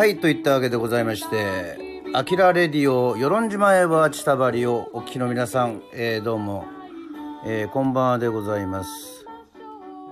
[0.00, 1.76] はい、といったわけでございまして、
[2.14, 6.64] アキラレディオ、与論島へは千田張をお聞きの皆さん、えーどうも、
[7.44, 9.26] えーこんばんはでございます。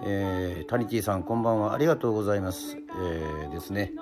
[0.04, 1.72] えータニティさん、こんばんは。
[1.72, 2.76] ありがとうございます。
[2.76, 3.94] えーですね。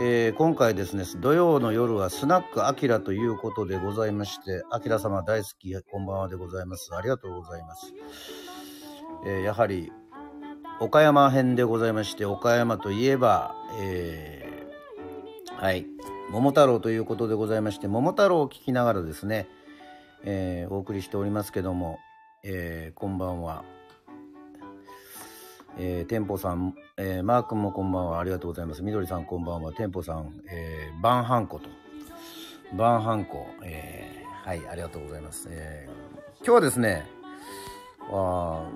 [0.00, 6.94] えー今回ですね、土曜の夜はスナックアキラということでございまして、アキラ様大好き、こんばんはでございます。
[6.94, 7.92] ありがとうございます。
[9.26, 9.92] えーやはり、
[10.80, 14.49] 岡山編でございまして、岡山といえば、え
[15.60, 15.84] はい、
[16.30, 19.46] 桃太郎ということでございまして、桃太郎を聞きながらですね、
[20.24, 21.98] えーお送りしておりますけども、
[22.42, 23.62] えーこんばんは。
[25.76, 28.20] えー、店舗さん、えーマー君もこんばんは。
[28.20, 28.82] ありがとうございます。
[28.82, 29.70] みどりさんこんばんは。
[29.74, 31.68] 店舗さん、えー、バンハンコと。
[32.74, 35.46] バンハンコ、えーはい、ありがとうございます。
[35.50, 37.04] えー今日はですね、
[38.10, 38.66] あ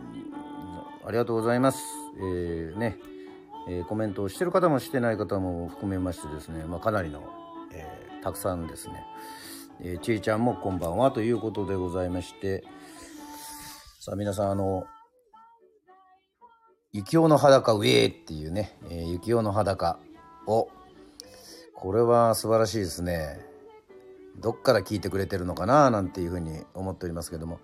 [1.06, 1.82] ありがとうございます。
[2.18, 2.98] えーね、
[3.68, 7.22] えーコメントをしてる方もしてない方も含めましてですね、まあ、かなりの、
[7.72, 9.04] えーたくさんですね、
[9.80, 12.64] えーちいちゃんもこんばんはということでございまして、
[14.00, 14.84] さあ皆さん、あの、
[16.92, 19.98] 雪男の裸ウェーっていうね、えー、雪男の裸
[20.46, 20.68] を、
[21.74, 23.40] これは素晴らしいですね。
[24.40, 27.60] どっから聞いてくれてるのかななんていうふうに思っておりますけども、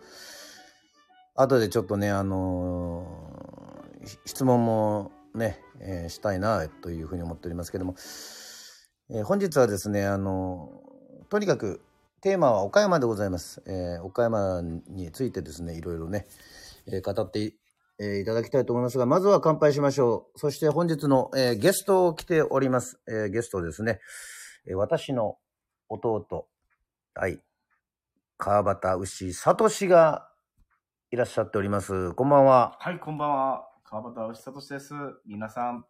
[1.37, 3.71] 後でちょっとね、あのー
[4.25, 7.95] 質問もね、えーしたいなというふうに思っておりますけども、
[9.11, 10.71] えー本日はですね、あの
[11.29, 11.81] とにかく
[12.21, 13.63] テーマは岡山でございます。
[13.67, 16.27] えー岡山についてですね、いろいろね、
[16.87, 20.39] え語ってい,、ただきたいと思いますが、まずは乾杯しましょう。
[20.39, 22.99] そして本日の、えゲストを来ております。
[23.09, 24.01] えゲストですね、
[24.67, 25.37] え私の
[25.89, 26.49] 弟、
[27.15, 27.41] はい、
[28.39, 30.29] 川端牛聡が
[31.11, 32.13] いらっしゃっております。
[32.15, 32.77] こんばんは。
[32.81, 33.70] はい、こんばんは。
[33.91, 34.95] 川端牛聡です。
[35.27, 35.85] 皆さん、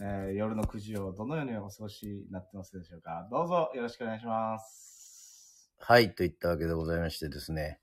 [0.00, 5.70] えー夜の9時をどのようにお過ごしになってますでしょうかどうぞよろしくお願いします。
[5.78, 7.78] はい、といったわけでございましてですね。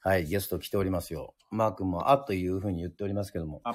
[0.00, 1.34] はい、ゲスト来ておりますよ。
[1.50, 3.62] マー君も、あというふうに言っておりますけども。
[3.64, 3.74] あ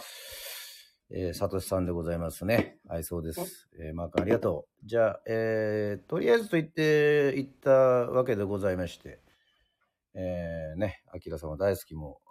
[1.09, 2.78] えー、サトシさんでございますね。
[2.88, 3.72] はい、そうです。
[3.79, 4.85] えーマー君ありがとう。
[4.85, 9.19] じゃあ、えーとりあえずと言って、言ったわけでございまして、
[10.13, 12.22] えーね、アキラさんは大好きも、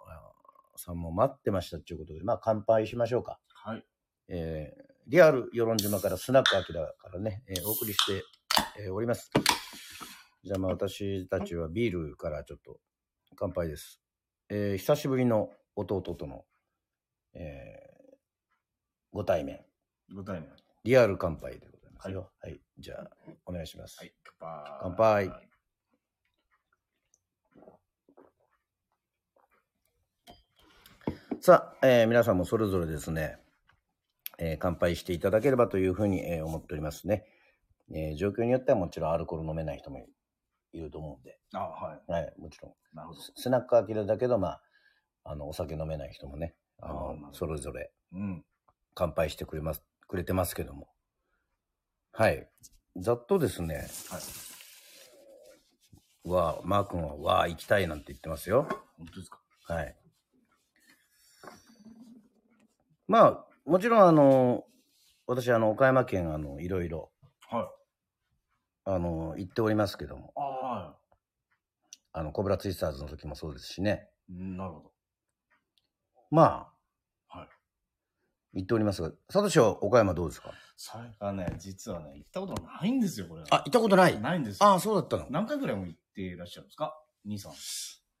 [0.81, 3.39] さんも待ってましたということで、まあ、乾杯しましょうか。
[3.53, 3.85] はい。
[4.27, 8.23] えーリアル与論島からスナックアキラからね、えーお送りして、
[8.79, 9.31] えーおります。
[10.43, 12.79] じゃあまあ私たちはビールからちょっと
[13.35, 13.99] 乾杯です。
[14.49, 16.45] えー久しぶりの弟との、
[17.33, 18.15] えー
[19.11, 19.65] ご対面、
[20.15, 20.49] ご対面。
[20.83, 22.31] リアル乾杯でございますよ。
[22.39, 22.61] はい。
[22.77, 23.09] じゃあ、
[23.45, 23.97] お願いします。
[23.97, 24.79] はい、乾杯。
[24.81, 25.50] 乾杯
[31.43, 33.35] さあ、えー皆さんもそれぞれですね、
[34.37, 37.25] えー乾杯していただければというふうに、えー思っておりますね、
[37.91, 40.05] えー状況によってはもちろんアルコール飲めない人も
[40.71, 42.71] いると思うんで、あ、ははい、もちろん。
[42.71, 42.75] い。
[42.93, 43.19] なるほど。
[43.19, 44.61] ススナックアキラだけど、まあ、
[45.23, 48.45] あの、お酒飲めない人もね、あのあそれぞれうん。
[48.93, 50.89] 乾杯してくれます、くれてますけども。
[52.11, 52.47] はい。
[52.97, 54.19] ざっとですね、は
[56.27, 56.29] い。
[56.29, 58.67] わあ、マー君は、わあ、行きたいなんて言ってますよ。
[58.99, 59.39] 本当ですか？
[59.73, 59.95] はい。
[63.11, 64.63] まあ、もちろん、あの、
[65.27, 67.11] 私、あの、岡山県、あの、いろいろ、
[67.49, 67.65] はい。
[68.85, 70.97] あの、行っておりますけども、あは
[72.13, 74.07] あの、コブラツイスターズの時もそうですしね。
[74.29, 74.33] い。
[74.33, 74.91] うんなるほど。
[76.29, 76.69] ま
[77.33, 77.49] あ、はい。
[78.61, 80.53] 行っておりますが、サトシは岡山どうですか？
[80.77, 83.43] それがね、実はね、行ったことないんですよ、これ。
[83.49, 84.17] あ、行ったことない？
[84.21, 84.67] ないんですよ。
[84.69, 85.27] ああ、そうだったの。
[85.29, 86.97] 何回ぐらいも行っていらっしゃるんですか？
[87.25, 87.51] 兄さん。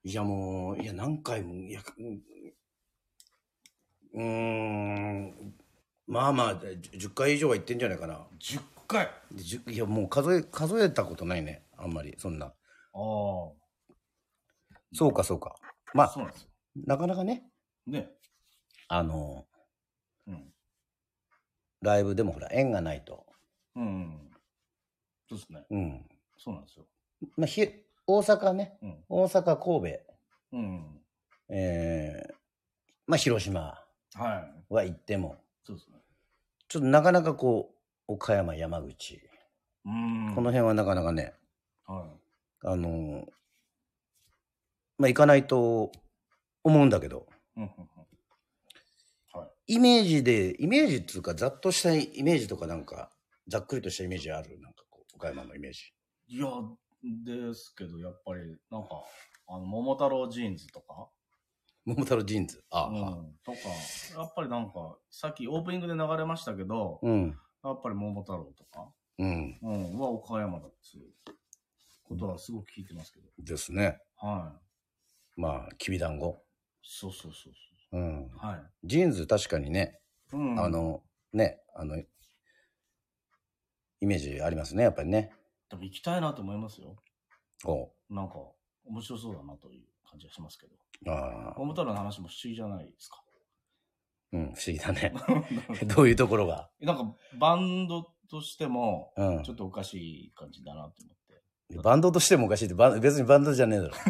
[0.03, 5.53] いや、もう、いや、何回も、いや、うーん、
[6.07, 8.27] まあまあ、10 10回以上は行ってんじゃないかな。
[8.39, 9.09] 10回。
[9.67, 11.63] いや、もう数え、数えたことないね。
[11.77, 12.47] あんまり、そんな。
[12.47, 12.53] あ。
[14.93, 15.55] そうか、そうか。
[15.93, 16.49] まあ、そうなんですよ。
[16.85, 17.49] なかなかね、
[17.87, 18.09] ね。
[18.87, 19.45] あの、
[20.27, 20.53] うん。
[21.81, 23.25] ライブでもほら、縁がないと。
[23.75, 24.31] うん。
[25.29, 25.65] そうですね。
[25.69, 26.05] うん。
[26.37, 26.85] そうなんですよ。
[27.37, 27.67] まあ、ひ、
[28.05, 29.03] 大阪ね、うん。
[29.07, 29.99] 大阪、神戸、
[30.53, 31.01] うん。
[31.49, 32.33] えー、
[33.07, 33.80] まあ、広島
[34.15, 34.73] はい。
[34.73, 35.97] は行っても、そうですね。
[36.67, 37.73] ちょっとなかなかこ
[38.07, 39.21] う、岡山、山口、
[39.85, 40.31] うん。
[40.35, 41.33] この辺はなかなかね、
[41.85, 42.07] は
[42.63, 43.27] あの、
[44.97, 45.91] まあ、行かないと
[46.63, 47.27] 思うんだけど、
[47.57, 47.61] い。
[47.61, 49.39] うんうんうん。
[49.39, 49.73] はい。
[49.75, 53.09] イメージで、イメージっていうか、ざっとしたイメージとかなんか、
[53.47, 54.59] ざっくりとしたイメージある？
[54.61, 55.93] なんかこう、岡山のイメージ。
[56.27, 56.47] いや、
[57.03, 59.03] ですけど、やっぱり、なんか、
[59.47, 61.09] あの、桃太郎ジーンズとか、
[61.85, 62.63] 桃太郎ジーンズ。
[62.69, 62.91] ああ、う
[63.23, 63.57] ん、とか、
[64.17, 67.37] やっぱりなんか、さっきオープニングで流れましたけど、うん。
[67.63, 69.57] やっぱり桃太郎とか、うん。
[69.61, 71.11] うん、は岡山だっていう
[72.03, 73.27] ことはすごく聞いてますけど。
[73.39, 73.99] ですね。
[74.17, 74.53] は
[75.37, 75.41] い。
[75.41, 76.43] まあ、きびだんご。
[76.83, 78.29] そうそうそううん。
[78.29, 78.47] そう。
[78.47, 78.63] はい。
[78.83, 79.99] ジーンズ確かにね、
[80.31, 80.59] うん。
[80.59, 81.01] あ、の、
[81.33, 81.97] ね、あの、
[84.01, 85.31] イメージありますね、やっぱりね。
[85.69, 86.95] でも行きたいなと思いますよ。
[87.65, 88.35] おなんか、
[88.85, 90.75] 面白そうだなという感じがしますけど。
[91.07, 93.21] うああ、桃太郎の話も不思議じゃないですか。
[94.33, 95.13] うん、不思議だね。
[95.95, 96.69] どういうところが？
[96.79, 101.43] なんか、バンドとしても、うんちょっとおかしい感じだなと思って。
[101.83, 103.93] バンドとしてもおかしいって、別にバンドじゃねえだろ。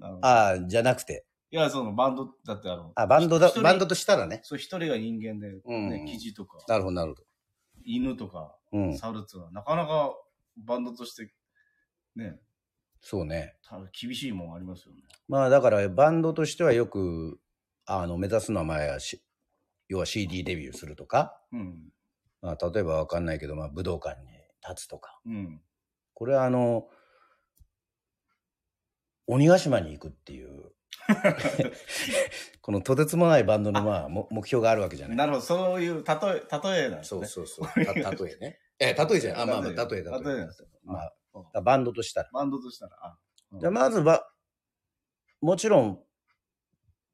[0.00, 1.24] あのああ、じゃなくて。
[1.50, 4.40] いや、そのバンドだってあの、あ、バンドだバンドとしたらね。
[4.42, 7.24] そう、一人が人間で、ね、うん記事とか、なるほど、なるほど。
[7.84, 8.96] 犬とか、うん。
[8.96, 10.14] 猿っていうのは、なかなか
[10.58, 11.32] バンドとして、
[12.16, 12.40] ね、
[13.00, 13.56] そうね。
[13.62, 15.02] た厳しいもんありますよね。
[15.28, 17.38] まあだからバンドとしてはよく、
[17.86, 19.22] あの、目指すのは前はし、
[19.88, 21.92] 要は CD デビューするとか、うん。
[22.42, 24.28] まあ例えばわかんないけど、まあ武道館に
[24.68, 25.18] 立つとか。
[25.26, 25.60] うん。
[26.14, 26.88] これはあの、
[29.26, 30.72] 鬼ヶ島に行くっていう、
[32.62, 35.16] このとてつもないバンドのまあも目標があるわけじゃない。
[35.16, 37.22] なるほど、そういう例え、例えなんですそね。
[37.22, 37.68] うそうそう。
[37.84, 38.58] た例えね。
[38.78, 39.42] え、例えじゃない。
[39.42, 40.10] あ、まあまあ、例え、例え。
[40.10, 40.68] なんですよ。
[40.84, 41.17] まあ、うん
[41.52, 42.30] だバンドとしたら。
[42.32, 43.18] バンドとしたら、あ、
[43.60, 44.28] じゃあまずは、
[45.40, 46.02] もちろん、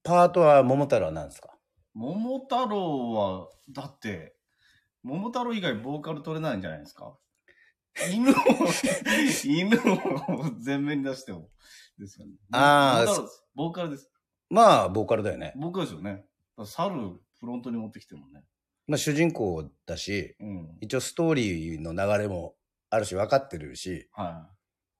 [0.02, 1.50] パートは桃太郎は何ですか？
[1.94, 4.36] 桃太郎は、だって、
[5.02, 7.16] 桃太郎以外ボーカル取れないんじゃないですか？
[8.12, 8.34] 犬を、
[9.44, 11.50] 犬を前面に出しても、
[11.98, 12.32] ですよね。
[12.52, 14.10] あー桃太郎ですボーカルです。
[14.50, 15.52] まあ、ボーカルだよね。
[15.56, 16.10] ボーカルですよね。
[16.12, 16.26] だか
[16.58, 16.94] ら猿、
[17.40, 18.44] フロントに持ってきてもね。
[18.86, 20.76] まあ、主人公だし、うん。
[20.80, 22.54] 一応ストーリーの流れも
[22.94, 24.48] あるし、分かってるし、は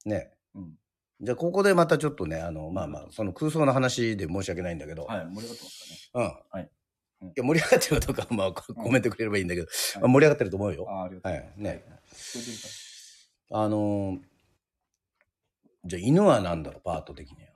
[0.04, 0.30] ね。
[0.54, 0.58] い。
[0.58, 0.78] うん。
[1.20, 6.22] じゃあ、ここでまたちょっとね、あの、まあまあ、その空想の話で申し訳ないんだけど、はい、盛り上がってますうん。
[6.22, 6.70] はい
[7.22, 10.84] うんいや、盛り上がってるかどうかは、まあ、コメントくれればいいんだけど、はいまあ、盛り上がってると思うよ。
[10.84, 10.96] かね。
[10.96, 11.32] ああ、ありがとう。
[11.32, 14.20] はいね聞こえてるかあのー
[15.86, 17.50] じゃあ、犬は何だろう、パート的には。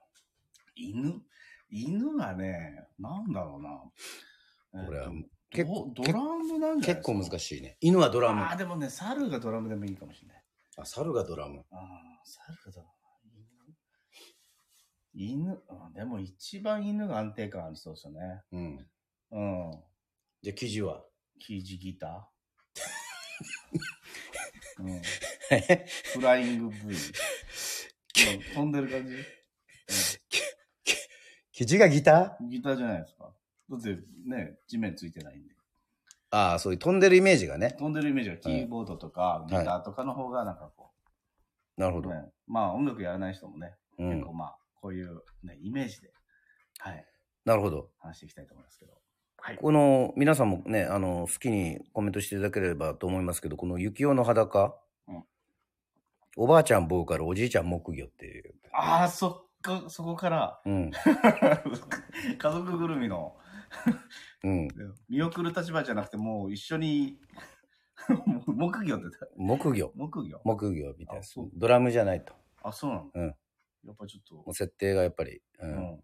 [0.76, 1.22] 犬？
[1.70, 4.84] 犬がね、なんだろうな。
[4.84, 7.40] これはえっと結ドドラムなんじゃない結構難い。
[7.40, 7.76] しいね。
[7.80, 8.42] 犬はドラム。
[8.42, 10.44] ああ、でもね、猿がドラムでもいいかもしれない。
[10.76, 11.64] あ、猿がドラム。
[11.70, 12.92] ああ、猿がドラム。
[15.14, 18.42] 犬、犬、あでも一番犬が安定感ありそうですよね。
[18.52, 18.86] うん。
[19.30, 19.82] うん。
[20.42, 21.02] じゃあ、生地は？
[21.40, 24.82] キージギター？
[24.84, 25.02] うん。
[26.14, 26.76] フライング V。
[26.84, 26.94] うん
[28.54, 29.14] 飛んでる感じ、
[31.52, 32.44] 生地がギター？
[32.44, 33.32] うん、ギターじゃないですか。
[33.70, 35.54] だってね、地面ついてないんで。
[36.30, 37.74] ああ、そういう飛んでるイメージがね。
[37.78, 40.90] 飛んでるイメージがキーボードとかギターとかの方がなんかこ
[41.76, 42.10] う、なるほど。
[42.10, 44.32] ね、まあ音楽やらない人もね、うん結構。
[44.32, 46.12] まあこういうね、イメージで、
[46.78, 47.04] はい、
[47.44, 47.88] なるほど。
[47.98, 48.92] 話していきたいと思いますけど。
[49.38, 49.56] はい。
[49.56, 54.74] この、皆さんもね、あの、好きにコメントしていただければと思いますけど、この雪男の裸、
[55.08, 55.24] うん
[56.40, 58.54] おばあちゃんボーカル、おじいちゃん木魚っていう。
[58.72, 60.90] ああ、そっか、そこから、うん。
[62.38, 63.36] 家族ぐるみの、
[64.44, 64.68] うん。
[65.08, 67.18] 見送る立場じゃなくて、もう一緒に、
[68.46, 69.92] 木魚って言った木魚。
[69.94, 70.40] 木魚？
[70.44, 71.50] 木魚みたいなあそう。
[71.54, 72.34] ドラムじゃないと。
[72.62, 73.10] あ、そうなの？
[73.14, 73.34] うん
[73.84, 75.36] やっぱちょっもう設定がやっぱり。
[75.36, 75.58] う。
[75.60, 76.02] と、うんん。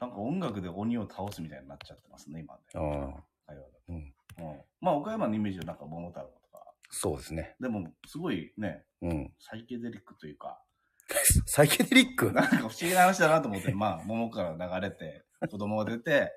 [0.00, 2.60] なんか音楽で鬼を倒すみたいになっちゃってますね、今ね。
[2.74, 3.96] ああ会話だとうん。
[3.96, 4.62] うん。
[4.80, 7.56] まあ、岡山のイメージはなんか桃太郎とか、そうですね。
[7.60, 9.34] でも、すごいね、うん。
[9.38, 10.62] サイケデリックというか、
[11.46, 12.32] サイケデリック？
[12.32, 16.32] なんか不思議な話だなと思って、まあ、桃から流れて、子供が出て、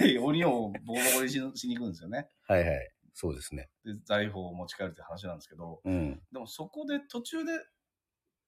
[0.00, 2.28] で、鬼をボコボコにししに行くんですよね。
[2.46, 2.90] はいはい。
[3.14, 3.68] そうですね。
[3.84, 6.20] で、財宝を持ち帰るって話なんですけど、うん。
[6.32, 7.52] でもそこで途中で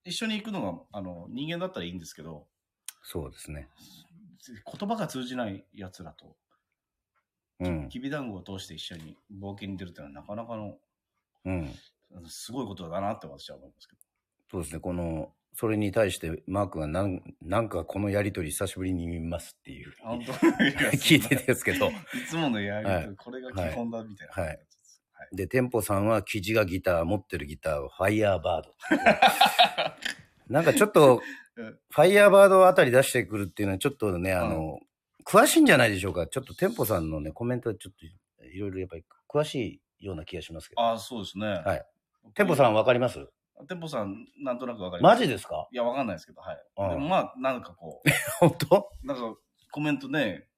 [0.04, 2.46] 一緒に行くのが、あの、人間だったらいいんですけど、
[3.02, 3.68] そうですね。
[4.46, 6.36] 言葉が通じない奴らと、
[7.60, 7.88] うん。
[7.88, 10.78] きびだんごを通して一緒に冒険に出るっていうのはなかなかの、
[11.44, 11.74] うん。
[12.26, 14.02] すごいことだなって私は思いますけど。
[14.50, 14.80] そうですね。
[14.80, 19.94] この、それに対してマークがなんなんかこのやりとり久しぶりに見ますっていう。
[20.02, 20.32] 本当？
[20.98, 21.88] 聞いててですけど。
[21.90, 21.92] い
[22.28, 24.42] つものやりとり、はいこれが基本だみたいな。
[24.42, 24.58] はいはい。
[25.36, 29.94] で、テンポさんは生地がギター、持ってるギターはファイヤーバード。
[30.52, 31.20] なんかちょっと、うん
[31.56, 34.80] ファイヤーバードあたり出してくるっていうのはちょっとね、あの、
[35.24, 36.26] 詳しいんじゃないでしょうか。
[36.26, 38.04] ちょっとテンポさんのね、コメントはちょっと
[38.44, 40.82] いろいろやっぱり詳しいような気がしますけど。
[40.82, 41.46] ああ、そうですね。
[41.46, 41.86] はい。
[42.34, 43.20] テンポさんわかります？
[43.68, 45.20] テンポさん、なんとなくわかります。
[45.20, 45.68] マジですか？
[45.72, 46.58] いや、わかんないですけど、はい。
[46.76, 48.02] うんでもまあ、なんかこ
[48.40, 48.90] 本当？
[49.02, 49.36] う、なんか
[49.72, 50.48] コメントね、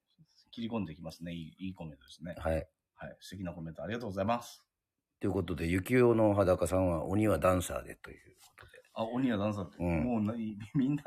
[0.51, 1.31] 切り込んでいきますね。
[1.33, 2.35] いいいいコメントですね。
[2.37, 2.67] はい。
[2.95, 3.17] はい。
[3.19, 4.63] 素敵なコメントありがとうございます。
[5.19, 8.71] ということで、雪男の裸さんは鬼はダンサーでということで。
[8.93, 11.03] あ、鬼はダンサーって、うんもうない みんな、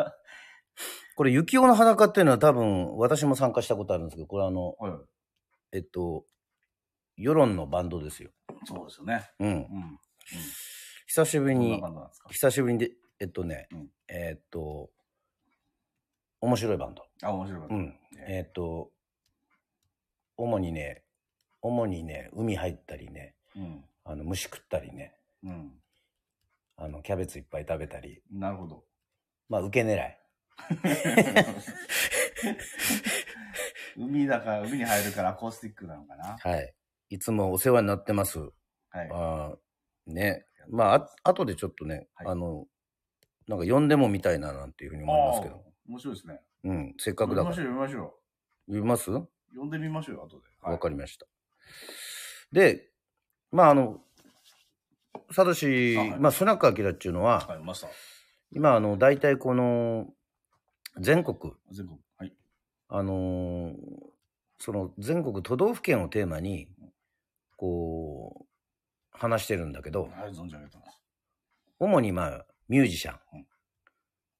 [1.17, 4.93] これ、雪男の裸っていうのは多分、私も参加したことあるんですけど、これあの、はい。
[5.73, 6.25] えっと、
[7.17, 8.31] 世論のバンドですよ。
[8.65, 9.31] そうですよね。
[9.41, 9.49] うん。
[9.49, 9.99] うん。
[11.13, 12.29] 久しぶりどんなにバンドなんですか？
[12.29, 14.91] 久しぶりにで、えっとね、うんえっと、
[16.41, 17.05] 面白いバンド。
[17.25, 17.75] あ、面白いバンド。
[17.75, 17.99] うん。
[18.29, 18.93] えっと、
[20.37, 21.03] 主にね、
[21.63, 23.85] 主にね、海入ったりね、うん。
[24.05, 25.73] あの、虫食ったりね、うん。
[26.77, 28.85] あの、キャベツいっぱい食べたり、なるほど。
[29.49, 30.17] まあ、受け狙い。
[33.97, 36.37] 海だから、海に入るからアコースティックなのかな？
[36.39, 36.73] はい。
[37.09, 38.39] いつもお世話になってます。
[38.39, 38.47] は
[39.03, 39.09] い。
[39.11, 40.47] あーね。
[40.69, 42.67] まあ、あ後でちょっとね、はいあの、
[43.49, 45.63] なんか呼んでもみたいななんていうふうに思いますけど。
[45.89, 46.41] 面白いですね。
[46.65, 46.95] うん。
[46.99, 47.55] せっかくだから。
[47.55, 48.15] 読みましょ
[48.69, 49.27] う、読みましょ読みます？
[49.27, 49.29] う。
[49.51, 50.45] 読んでみましょうよ、後で。
[50.63, 51.27] わ、かりりました。
[52.53, 52.91] で、
[53.51, 54.01] まあ、あの、
[55.33, 57.91] サトシ、あはいまあ、スナックアキラっていうのは、はい、マスター。
[58.53, 60.09] 今、あの、大体この、
[60.99, 61.39] 全国、
[61.73, 61.99] 全国。
[62.19, 62.35] はい。
[62.89, 63.75] あのー
[64.63, 66.69] その全国都道府県をテーマに、
[69.21, 70.99] 話してるんだけど、はい、存じ上げてます。
[71.79, 73.47] 主にまあ、ミュージシャンうん。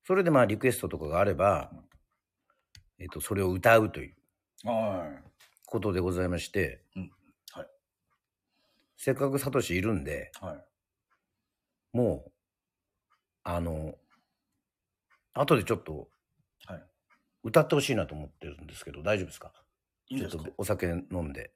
[0.05, 1.79] それでまあ、リクエストとかがあればうん、
[2.99, 4.15] えっと、それを歌うという
[4.65, 5.21] は
[5.67, 7.11] ことでございましてうん
[7.53, 7.67] はい、
[8.97, 10.45] せっかくサトシいるんで、い。
[10.45, 10.65] はい。
[11.93, 12.33] もう、
[13.45, 13.95] あの、
[15.35, 16.09] 後でちょっと
[16.67, 16.83] はい。
[17.43, 19.53] 歌ってほしいなと思ってるんですけど、大丈夫ですか？
[20.09, 20.43] いいんですか？
[20.43, 21.53] ちょっとお酒飲んで。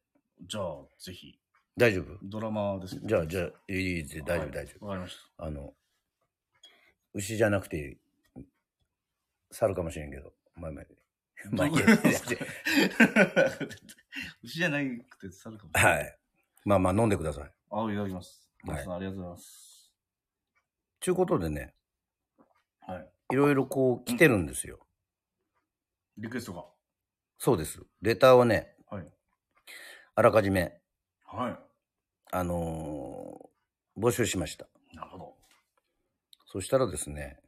[0.47, 0.65] じゃあ、
[0.99, 1.39] ぜひ。
[1.77, 2.19] 大丈夫？
[2.23, 4.87] ドラマですけどじゃあ、じゃあ、いいです大丈夫、はい大丈夫。
[4.87, 5.75] わかりましあの、
[7.15, 7.99] 牛じゃなくて、
[9.51, 10.93] 猿かもしれんけど、まあまあ、た。
[11.51, 11.69] まあ
[14.43, 14.79] 牛じゃな
[15.09, 15.99] くて猿かもしれない。
[15.99, 16.19] はい。
[16.65, 17.53] まあまあ飲んでください。
[17.71, 18.49] あ、いただきます。
[18.67, 19.93] はいマスターありがとうございます。
[21.01, 21.75] ちゅうことでね、
[22.81, 23.11] はい。
[23.33, 24.79] いろいろこう来てるんですよ。
[26.17, 26.65] リクエストが。
[27.39, 27.85] そうです。
[28.01, 29.13] レターをね、はい。
[30.15, 30.81] あらかじめ、
[31.27, 31.61] は
[32.37, 33.55] あのー
[33.97, 34.67] 募集しました。
[34.93, 34.97] い。
[34.97, 35.37] なるほど。
[36.47, 37.39] そしたらですね、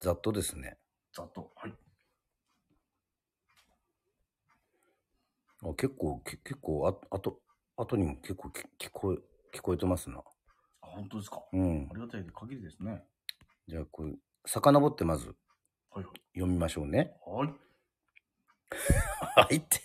[0.00, 0.78] ざっとですね、
[1.12, 1.52] ざっと。
[1.54, 1.74] はい。
[5.62, 7.42] あ結構、け結構、ああと、
[7.76, 9.18] 後にも結構き聞こえ、
[9.58, 10.20] 聞こえてますな。
[10.80, 11.42] あ、本当ですか？
[11.52, 11.94] うんあ。
[11.94, 13.04] りがたい限りですね。
[13.66, 14.14] じゃあ、これ、
[14.46, 15.36] 遡ってまず
[15.90, 17.14] はい読みましょうね。
[17.26, 17.48] はい。
[19.36, 19.80] はいって。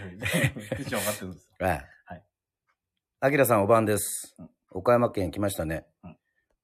[0.00, 0.06] は
[0.78, 0.82] い。
[0.82, 1.66] 一応分かってるんですよ。
[1.66, 1.86] はい。
[3.20, 3.30] はい。
[3.30, 4.50] あきらさん、お晩ですうん。
[4.70, 6.16] 岡山県来ましたねうん。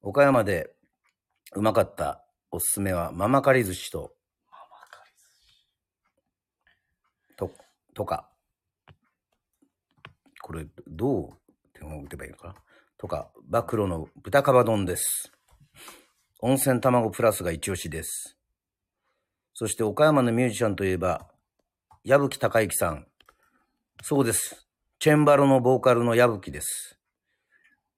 [0.02, 0.70] 岡山で
[1.56, 4.12] うまかったおすすめは、ママカリ寿司と、
[4.50, 5.24] ママカリ寿
[7.32, 7.36] 司。
[7.36, 7.50] と、
[7.94, 8.28] とか。
[10.40, 11.30] これ、どう
[11.72, 12.54] 手を打てばいいのかな？
[12.98, 15.32] とか、暴露の豚カバ丼です。
[16.40, 18.36] 温泉卵プラスが一押しです。
[19.54, 21.26] そして岡山のミュージシャンといえば、
[22.04, 23.06] 矢吹隆之さん。
[24.02, 24.63] そうです。
[25.04, 26.98] チェンバロのボーカルの矢吹です。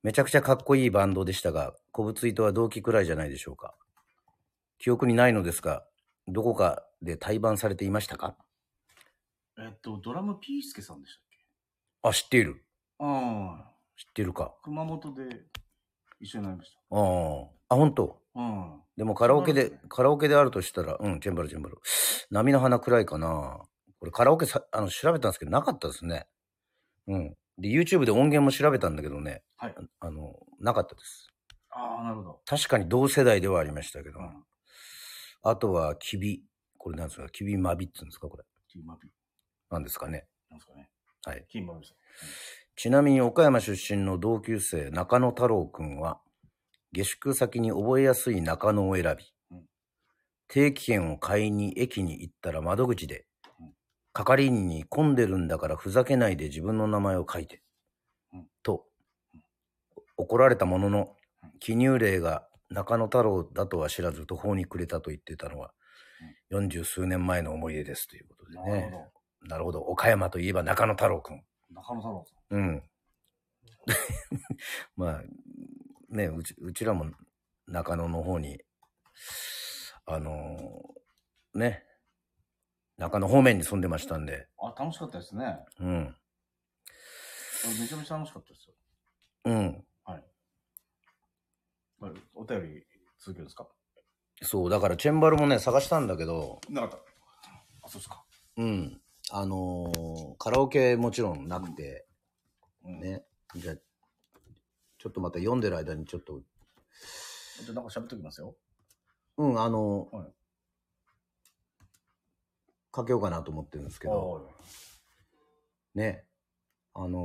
[0.02, 3.76] めちゃくちゃかっこいいバンドでしたが、古物糸は同期くらいじゃないでしょうか。
[4.80, 5.84] 記憶にないのですが、
[6.26, 8.34] どこかで対バンされていましたか？
[9.56, 11.38] えっと、ドラムピースケさんでしたっけ？
[12.08, 12.64] あ、知っている。
[12.98, 13.70] ああ。
[13.96, 14.56] 知ってるか。
[14.64, 15.42] 熊本で
[16.18, 16.96] 一緒になりましあ
[17.70, 17.75] あ。
[17.75, 18.20] あ、本当？
[18.34, 18.40] た。
[18.40, 18.80] うん。
[18.96, 21.78] でもカラオケでカラオケであるとしたら、うん、チェンバルチェンバル。
[22.32, 23.60] 波の花くらいかな。
[24.00, 26.26] これカラオケさ、あの、調べたんですけど、なかったですね。
[27.08, 27.36] うん。
[27.58, 29.75] で、YouTube で音源も調べたんだけどね、はい。
[30.00, 31.28] あの、なかったです。
[31.70, 32.40] ああ、なるほど。
[32.46, 34.44] 確かに同世代ではありましたけど、うん。
[35.42, 36.42] あとは、キビ。
[36.78, 37.28] これなんですか？
[37.28, 38.44] キビマビって言うんですかこれ？
[38.68, 39.10] キーマビ。
[39.70, 40.26] なんですかね。
[40.50, 40.88] なんですかね。
[41.25, 41.44] はい。
[41.48, 41.96] キーマビさん。
[42.76, 46.20] ちなみに岡山出身の同級生中野太郎くんは、
[46.92, 49.66] 下宿先に覚えやすい中野を選び、うん
[50.48, 53.25] 定期券を買いに駅に行ったら窓口でうん、
[54.16, 57.61] 係員に混んでるんだからふざけないで自分の名前を書いて
[58.32, 58.85] うん、と、
[60.16, 65.73] 怒られたもののうん、記入例が中野太郎だとは知らず途方に暮れたと言ってたのは、
[66.49, 68.90] 四十数年前の思い出ですということでなるね。
[68.90, 69.80] ほなるほど。
[69.80, 71.37] 岡山といえば中野太郎くん。
[71.70, 71.75] ど。
[71.75, 72.58] 中野太郎さん。
[72.58, 72.82] うん。
[74.96, 75.23] まあ、
[76.08, 77.06] ね、うち、うちらも
[77.66, 78.61] 中野の方に、
[80.06, 81.86] あのーね、
[82.99, 85.59] 中野方面に住んでましたんで、あ、楽しかったですね。
[85.81, 86.17] うん。
[87.65, 88.75] あめちゃめちゃ楽しかったですよ。
[89.45, 89.85] うん。
[90.05, 90.25] はい
[92.35, 92.87] お便り
[93.19, 93.67] 続けるんですか？
[94.43, 96.97] そう、だからチェンバルもね、探したんだけど、なかった。
[97.83, 98.25] あ、そうですか。
[98.57, 99.00] うん。
[99.31, 102.07] あのーカラオケもちろんなくて、
[102.85, 103.00] うん。
[103.00, 103.25] ね。
[103.57, 103.76] じゃあ
[104.99, 108.57] ちょっとまた読んでる間にちょっと、じゃあなんか喋っときますよ。
[109.38, 110.26] うん、あのーはい
[112.97, 116.25] かけようかなと思ってるんですけど、はいね、
[116.95, 117.19] あの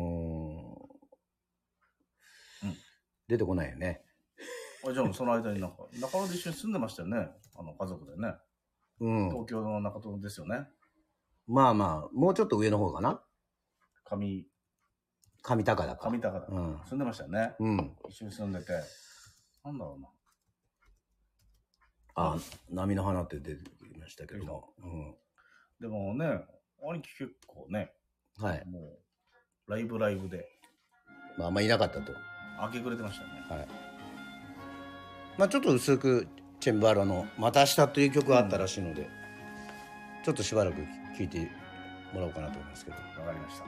[2.63, 2.75] ーうん
[3.30, 4.04] 出てこないよね。
[4.86, 7.30] あじゃあその間になんか、中野で一緒に住んでましたよね。
[7.56, 8.34] あの、家族でね。
[9.00, 9.30] うん。
[9.30, 10.68] 東京の中野ですよね。
[11.48, 13.24] まあまあ、もうちょっと上の方かな。
[14.04, 14.46] 上、
[15.42, 16.10] 上高だか。
[16.10, 16.48] 上高だ。
[16.50, 16.82] うん。
[16.90, 17.56] 住んでましたよね。
[17.60, 17.96] うん。
[18.10, 18.74] 一緒に住んでて。
[19.63, 20.10] なんだろうな。
[22.16, 22.38] あ、
[22.70, 24.74] 波の花って出てきましたけども。
[24.84, 25.16] うん。
[25.81, 26.41] でもね、
[26.83, 27.91] 兄貴結構ね、
[28.38, 28.63] はい。
[28.67, 29.00] も
[29.67, 30.47] う、ライブライブで、
[31.39, 32.13] まあ、あんまいなかったと。
[32.61, 33.41] 明け暮れてましたよね。
[33.50, 33.67] はい。
[35.39, 36.27] まあちょっと薄く
[36.59, 39.09] チェンバロの「また明日」という曲があったらしいので、
[40.23, 40.77] ちょっとしばらく
[41.17, 41.50] 聴いて
[42.13, 42.97] もらおうかなと思いますけど。
[42.97, 43.65] わかりました。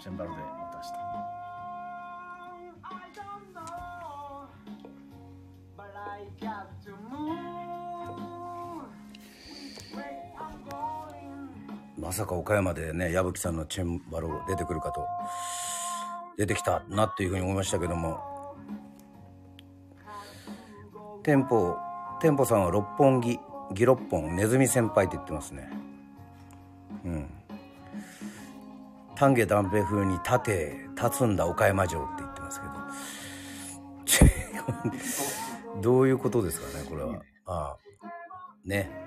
[0.00, 0.36] チェンバルで
[12.06, 15.04] まさか岡山でね矢吹さんのチェンバロ出てくるかと
[16.38, 18.36] 出てきたなっていうふうに思いましたけども。
[21.24, 21.76] 店舗
[22.20, 23.40] 店舗さんは六本木
[23.74, 25.68] ギロッポンネズミ先輩って言ってますね。
[27.04, 27.28] うん。
[29.16, 32.66] 丹下断平風に立て立つんだ岡山城って言ってますけ
[35.74, 35.82] ど。
[35.82, 37.20] どういうことですかねこれは。
[37.46, 37.76] ああ。
[38.64, 39.05] ね。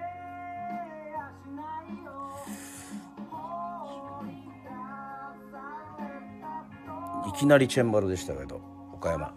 [7.29, 8.59] いきなりチェンバロでしたけど
[8.93, 9.33] 岡山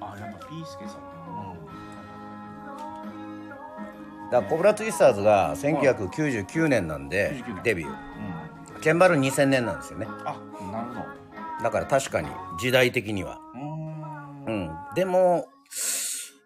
[0.00, 1.02] あやっぱピースケさん。
[4.30, 8.74] だコブラツイスターズが1999年なんで99年デビューうん。
[8.76, 8.80] うん。
[8.80, 10.40] チェンバロ2000年なんですよねあ、
[10.72, 11.62] なるほど。
[11.62, 13.38] だから確かに時代的には。
[14.46, 15.46] うんでも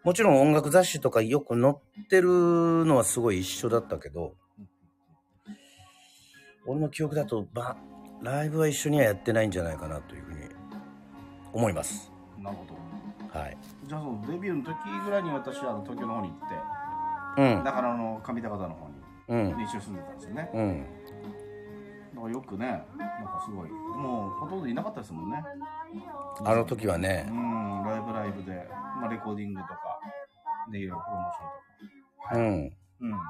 [0.05, 4.35] もちろん音楽雑誌とかよく載ってるのはすごい一緒だったけど
[6.67, 7.77] 俺の記憶だとば
[8.23, 10.41] ライブは一緒にはやってないんじゃないかなというふうに
[11.53, 13.39] 思いますなるほど。
[13.39, 16.55] はいじゃあそのデビューの時ぐらいに私は東京の方に行って、
[17.39, 18.95] うんだからあの上高田の方に、
[19.29, 20.51] うんで一緒に住んでたんですよね。
[20.55, 20.87] うん
[22.15, 25.45] だからよくね、なんかすごい、もうほとんどいなかったですもんね。
[26.45, 28.67] あの時はうねん、ライブライブで、
[28.99, 30.01] まあレコーディングとか、
[30.73, 31.51] で、いろいろプロモーション
[32.17, 32.37] とか。
[32.37, 33.21] うんうん。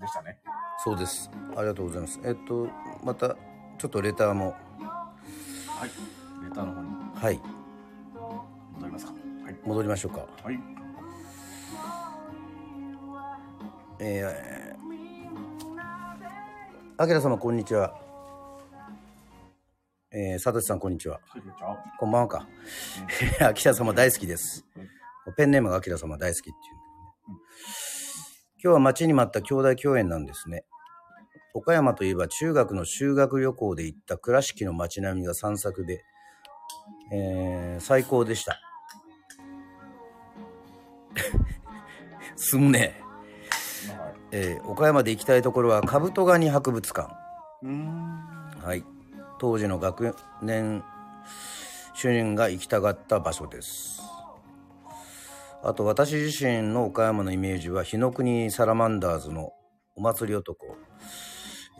[0.00, 0.38] でしたね。
[0.84, 2.68] そうですありがとうございますえっと
[3.04, 3.36] また
[3.78, 5.90] ちょっとレターもはい。
[6.44, 7.40] レターの方にはい
[8.74, 9.12] 戻りますか。
[9.12, 9.56] はい。
[9.64, 10.58] 戻りましょうかはい。
[14.00, 14.78] えー、
[16.96, 17.94] あきら様こんにちは。
[20.12, 21.20] えー、さとしさんこんにちは。
[21.28, 21.42] はい、
[21.98, 22.46] こんばんはか。
[23.40, 24.64] あきら様大好きです。
[25.36, 26.64] ペンネームがあきら様大好きっていうんだ
[27.32, 27.87] よね。
[28.62, 30.64] 今日は待ちに待った兄弟共演なんですね。
[31.54, 36.02] 岡山といえば中学の修学旅行で行った倉敷の街並みが散策で、
[37.12, 38.60] えー、最高でした。
[42.36, 43.00] すむね。
[43.96, 44.14] はい。
[44.32, 47.14] えー岡山で行きたいところはカブトガニ博物館。
[48.64, 48.84] はい。
[49.38, 50.82] 当時の学年
[51.94, 53.97] 主任が行きたがった場所です。
[55.62, 59.52] あと私自身の岡山のイメージは日の国サラマンダーズの
[59.96, 60.66] お祭り男、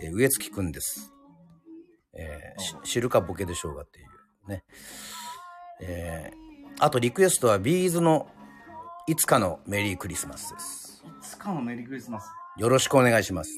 [0.00, 1.12] えー植月くんです。
[2.14, 4.02] えーし知るかボケでしょうがってい
[4.46, 4.64] うね。
[5.80, 6.48] えー
[6.80, 8.28] あとリクエストは B'z の
[9.08, 11.02] いつかのメリークリスマスです。
[11.04, 12.28] いつかのメリークリスマス。
[12.56, 13.50] よろしくお願いします。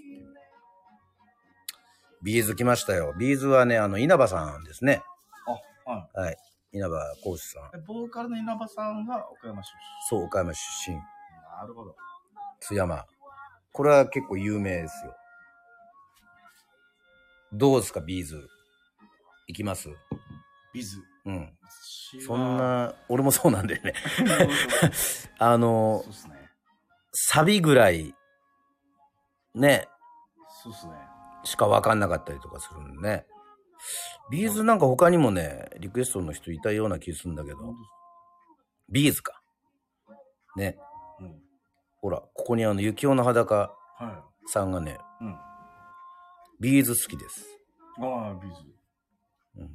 [2.22, 3.14] B'z 来ましたよ。
[3.18, 5.02] B'z はね、あの、稲葉さんですね。
[5.86, 6.26] あ、はい。
[6.26, 6.36] はい。
[6.72, 7.70] 稲葉浩志さん。
[7.72, 9.68] でボーカルの稲葉さんが岡山出
[10.08, 10.96] そう、岡山出身。
[10.96, 11.02] 身。
[11.60, 11.96] なるほど。
[12.60, 13.04] 津山。
[13.72, 15.14] これは結構有名ですよ。
[17.52, 18.48] どうですか、ビーズ？
[19.48, 19.88] 行きます？
[20.72, 21.02] ビズ。
[21.26, 21.58] うん。
[22.24, 22.56] そん。
[22.56, 23.94] な、俺もそうなんだよね。
[24.92, 26.50] そ あのう、っすね。
[27.12, 28.14] サビぐらい、
[29.54, 29.88] ね、
[30.62, 30.92] そうっすね。
[31.42, 33.26] しか分かんなかったりとかするんでね。
[34.30, 37.76] ビーズなんか他にもね、リクエストの人いたような気するんだけど、本
[38.88, 39.40] ビーズか。
[40.56, 40.76] ね。
[41.18, 41.40] 当です
[42.00, 44.06] ほら、ここにあの、雪男の裸うん。
[44.06, 45.24] はさんがね、い。
[45.24, 45.36] うん。
[46.60, 47.44] B'z 好きです。
[47.98, 48.54] ああ、 B'z。
[49.56, 49.64] うん。
[49.64, 49.74] なる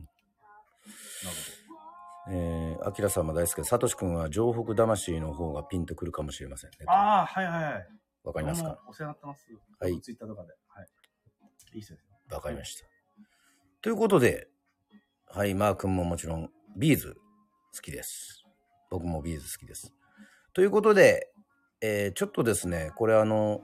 [2.27, 6.77] えー、アキラ様大好きで、サトシ君は城北魂の方がピンとくるかもしれませんね。
[6.79, 6.91] ほど。
[6.91, 7.87] ああ、はいはいはい。
[8.23, 8.69] わかりますか？
[8.69, 9.45] どうもお世話になってます。
[9.79, 10.49] はいツイッターとかで。
[10.67, 10.87] はい。
[11.75, 11.99] いいっすよ。
[12.31, 12.94] わかりました。
[13.85, 14.47] ということで、
[15.27, 17.17] はい、マー君ももちろん、 B'z
[17.71, 18.43] 好きです。
[18.89, 19.93] 僕もビーズ好きです。
[20.55, 21.31] ということで、
[21.81, 23.61] えーちょっとですね、これあの、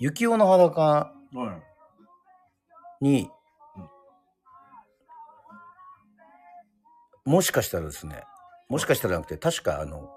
[0.00, 1.12] 雪男の裸は
[3.00, 3.04] い。
[3.04, 3.30] に
[7.24, 8.24] うん、もしかしたらですね、
[8.68, 10.10] もしかしたらなくて、確かあの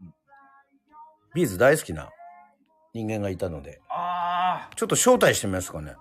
[0.00, 0.14] うん、
[1.32, 2.10] ビーズ大好きな
[2.92, 5.94] 人間がいたので、あちょっと招待してみますかね。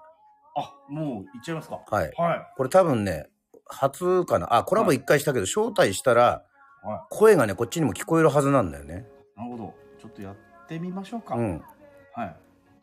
[0.55, 0.61] あ。
[0.61, 1.81] あ、もう行っちゃいますか。
[1.89, 2.11] はい。
[2.17, 3.27] はこれ多分ね、
[3.65, 4.55] 初かな。
[4.55, 6.43] あ、コラボ一回したけど、招待したら、
[6.83, 6.87] い。
[6.87, 9.05] は声がね、こっちにも聞こえるはずなんだよね。
[9.37, 9.39] い。
[9.39, 9.73] なるほど。
[9.99, 10.35] ちょっとやっ
[10.67, 11.35] てみましょうか。
[11.35, 11.63] うん。
[12.13, 12.35] はい。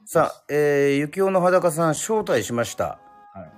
[0.05, 2.99] さあ、えー、雪男の裸さん、招待しました。
[3.35, 3.53] はい。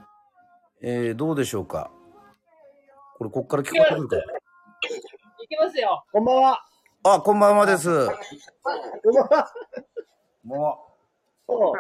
[0.83, 1.91] えー、どうでしょうか？
[3.17, 4.17] これ、こっから聞こえてくるか。
[4.19, 6.05] いきますよ。
[6.13, 6.65] こんばんは。
[7.05, 8.07] あ、こんばんはです。
[8.07, 9.53] こんばんは。
[10.45, 10.79] も
[11.49, 11.73] お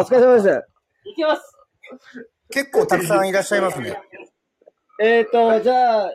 [0.00, 0.66] 疲れ様です。
[1.06, 1.56] いきます。
[2.50, 3.96] 結構たくさんいらっしゃいますね。
[5.00, 6.12] えっ、ー、と、じゃあ、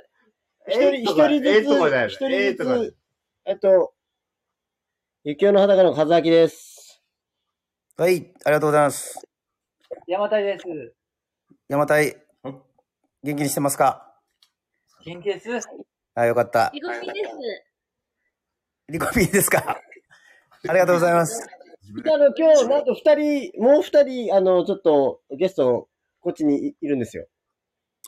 [0.68, 1.70] 一人、一人ずつ、
[2.10, 2.96] 一人ずつ、
[3.46, 3.94] えっと、
[5.24, 7.02] 雪男の裸の和明です。
[7.98, 9.28] はい、ありがとうございます。
[10.08, 10.66] 山田です。
[11.68, 12.16] 山田元
[13.24, 14.14] 気にしてますか？
[15.06, 15.50] 元気です？
[16.14, 16.72] あ、よかった。
[16.74, 17.32] リコピンです。
[18.90, 19.80] リコピンですか？
[20.68, 21.48] ありがとうございます。
[21.88, 25.88] あの、今日、なんと二人、もう二人、あの、ちょっと、ゲスト、
[26.20, 27.28] こっちにいいるんですよ。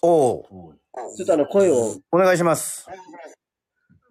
[0.01, 2.87] おおいちょっとあの、声を、お願いします。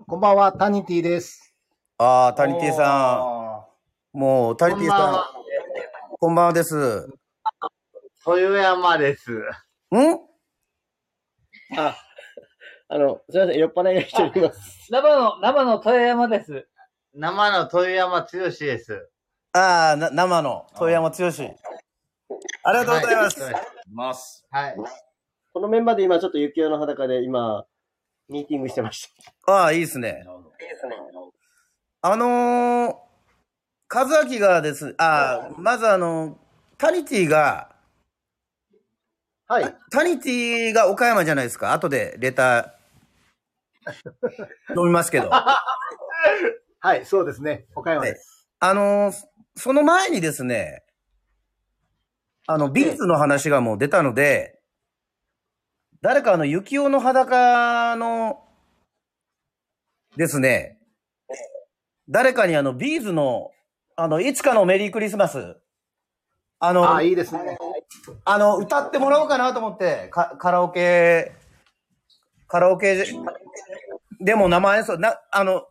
[0.07, 1.53] こんばんは、タニティです。
[1.99, 3.67] あー、タニティさあ
[4.15, 4.19] ん。
[4.19, 5.25] もう、タニティさん、
[6.19, 7.09] こんばんはです。
[8.25, 9.33] 豊山です。
[9.33, 9.41] ん？
[11.77, 11.97] あ、
[12.89, 14.87] あの、すみません、酔っ払いが一人います。
[14.91, 16.69] 生の、生の豊山です。
[17.15, 19.11] 生の豊山剛です。
[19.59, 21.17] あー、な生の、遠山剛。
[21.17, 23.43] ありがとうございます。
[23.43, 23.57] はいー。
[23.57, 23.61] い
[23.95, 24.47] ます。
[24.51, 24.77] はい。
[25.55, 27.65] このメンバーで今、ちょっと雪男の裸で今、
[28.29, 29.09] ミーティングしてまし
[29.47, 29.53] た。
[29.53, 30.19] ああ、いいですねな。
[30.19, 31.33] るほど。
[32.03, 32.95] あのー、
[33.89, 36.37] 和明がです、あーまずあの、
[36.77, 37.75] タニティが、
[39.49, 39.77] はい。
[39.91, 41.73] タニティが岡山じゃないですか。
[41.73, 43.93] 後でレター、
[44.69, 45.31] 読みますけど。
[46.81, 47.65] はい、そうですね。
[47.75, 48.47] 岡山です。
[48.59, 50.83] あのーその前にですね、
[52.47, 54.61] あの、 B'z の話がもう出たので、
[56.03, 58.45] 誰かあの、雪男の裸の、
[60.17, 60.79] ですね、
[62.09, 63.51] 誰かにあの、 B'z の、
[63.97, 65.57] あの、いつかのメリークリスマス、
[66.59, 67.59] あの、あ、いいですね。
[68.25, 71.33] あの、歌ってもらおうかなと思って、かカラオケ、
[72.47, 73.07] カラオケで
[74.21, 75.67] でも生演奏、な、あの、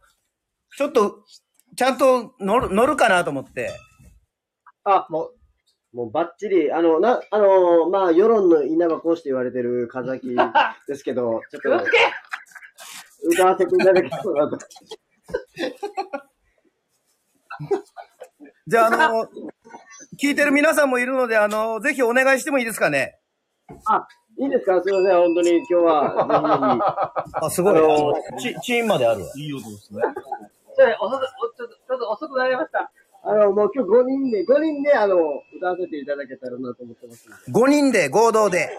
[0.77, 1.23] ちょっと、
[1.75, 3.71] ちゃんと乗る、乗るかなと思って。
[4.83, 5.25] あ、も
[5.93, 10.35] う、もうバッチリ、あの、な、あの、まあ、世論の稲葉講師と言われてる風崎
[10.87, 11.85] ですけど、ちょっと、
[13.27, 14.57] 歌わせていただきたいなと。
[18.67, 19.27] じゃあ、あの、
[20.21, 23.19] 聞いてる皆さんもいるので、あの、ぜひお願いしてもいいですかね？
[23.87, 24.07] あ、
[24.37, 24.81] いいですか？
[24.83, 27.77] すいません、本当に今日は、 あ、すごい。
[27.77, 29.27] あのチチーンまであるわ。
[29.35, 30.01] いい音ですね。
[30.75, 32.91] それ遅く、おちょっと、ちょっと遅くなりました。
[33.23, 35.15] あの、もう今日5人で、5人で、あの、
[35.57, 37.51] 歌わせていただけたらなと思ってますので。
[37.51, 38.69] 5人で合同で。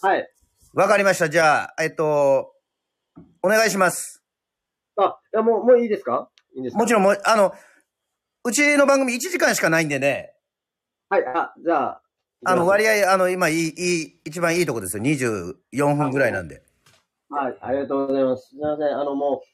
[0.00, 0.30] はい。
[0.74, 1.28] わかりました。
[1.28, 2.54] じゃあ、えっと、
[3.42, 4.22] お願いします。
[4.96, 6.30] あ、いや、もう、もういいですか？
[6.54, 6.78] いいんですか？
[6.78, 7.52] もちろん、もう、あの、
[8.44, 10.34] うちの番組1時間しかないんでね、
[11.10, 12.02] はい、あ、じゃあ。
[12.44, 15.02] あの、割合、あの、今、いい、いい、一番いいとこですよ。
[15.02, 16.62] 24分ぐらいなんで。
[17.30, 18.48] はい、ありがとうございます。
[18.50, 19.50] すいません、あの、もう、じ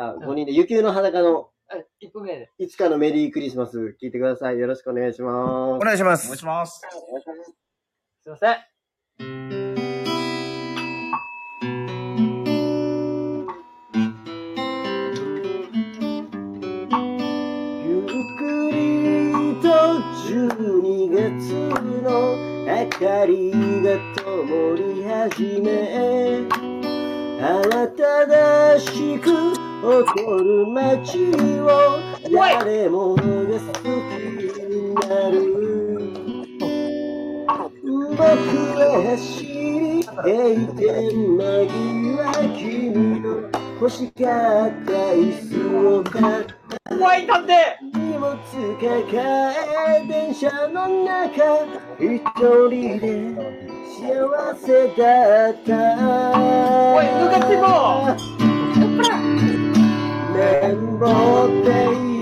[0.00, 2.50] ゃあ、5人で、雪の裸の、あ一分ぐらいで。
[2.58, 4.58] いつかのメリークリスマス、聞いてください。
[4.58, 5.36] よろしくお願いします。
[5.76, 6.38] お願いしますお願い。
[6.38, 6.80] します。
[8.22, 8.56] すいません。
[17.84, 18.06] ゆっ
[18.38, 18.76] くり
[19.62, 19.68] と
[20.28, 21.52] 12月
[22.02, 23.50] の明かり
[23.82, 26.46] が灯り始め
[27.40, 32.00] 慌ただしく起こる街を
[32.32, 33.26] 誰もが好
[33.72, 35.56] きになる。
[37.86, 40.24] 僕は走り閉
[40.74, 40.82] 店
[41.36, 43.26] 間際君の
[43.80, 45.50] 欲しかった椅子
[45.98, 47.50] を買った怖い探偵
[47.94, 48.34] 荷物
[48.80, 48.90] 抱
[50.00, 51.66] え電車の中
[52.00, 52.22] 一
[52.70, 53.04] 人で
[54.00, 54.02] 幸
[54.56, 55.70] せだった
[56.94, 58.35] おい抜かっても
[60.36, 61.06] 綿棒
[61.46, 61.66] って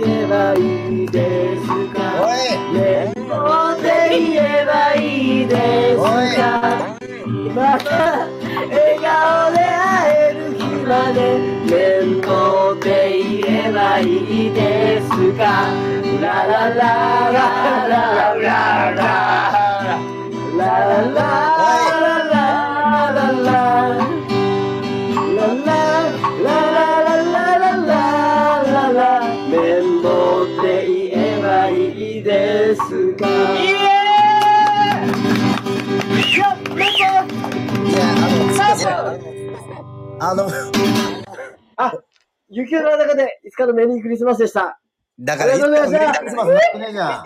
[0.05, 1.99] 言えばいいですか？
[2.73, 3.33] 綿棒
[3.73, 5.57] って言えばいいで
[5.95, 5.99] す
[6.39, 6.97] か？
[7.27, 7.83] 今笑
[9.01, 9.83] 顔で会
[10.31, 11.19] える日ままで
[11.67, 12.31] 面倒
[12.81, 12.87] で
[13.19, 14.03] いればい
[14.49, 15.43] いですか？
[16.21, 17.39] ラララララ
[17.89, 17.95] ラ
[18.35, 19.11] ラララ
[20.57, 21.27] ラララ
[21.75, 23.53] ラララ
[23.95, 24.04] ラ
[40.21, 40.49] あの、あの、
[41.77, 41.93] あ、
[42.49, 44.81] 雪の中でいつかのメリークリスマスでした。
[45.21, 47.23] だから、ありがとうございましたクリスマスなってねえじゃ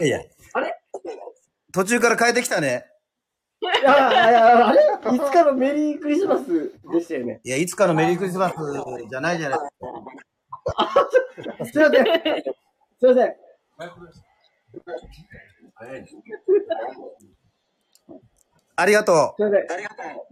[0.00, 0.06] ん。
[0.06, 0.26] いやいや。
[0.54, 0.74] あれ
[1.72, 2.86] 途中から変えてきたね。
[3.60, 4.80] いやいやあれ？
[5.16, 7.40] いつかのメリークリスマスでしたよね。
[7.44, 8.54] いや、いつかのメリークリスマス
[9.10, 9.58] じゃないじゃない
[11.66, 12.04] すいません。
[12.04, 12.10] す
[13.02, 13.34] いません。
[18.76, 19.42] ありがとう。
[19.42, 19.66] すいません。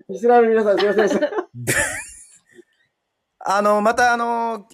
[0.09, 1.30] リスナーの皆さんすいませんでした。
[3.38, 4.66] あの、また、あの、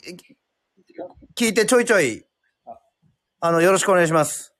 [1.34, 2.24] き聞いてちょいちょい、
[3.40, 4.54] あの、よろしくお願いします。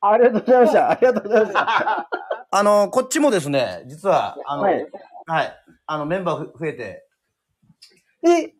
[0.00, 0.90] ありがとうございました。
[0.90, 2.08] ありがとうございました。
[2.50, 4.74] あの、こっちもですね、実は、あの、はは
[5.42, 5.50] いい、
[5.84, 7.06] あの、メンバーふ増えて、
[8.26, 8.54] え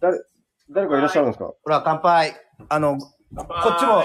[0.00, 0.22] 誰、
[0.70, 1.46] 誰かいらっしゃるんですか？
[1.46, 2.36] ほら、乾杯。
[2.68, 2.96] あの、
[3.36, 4.02] こっちも、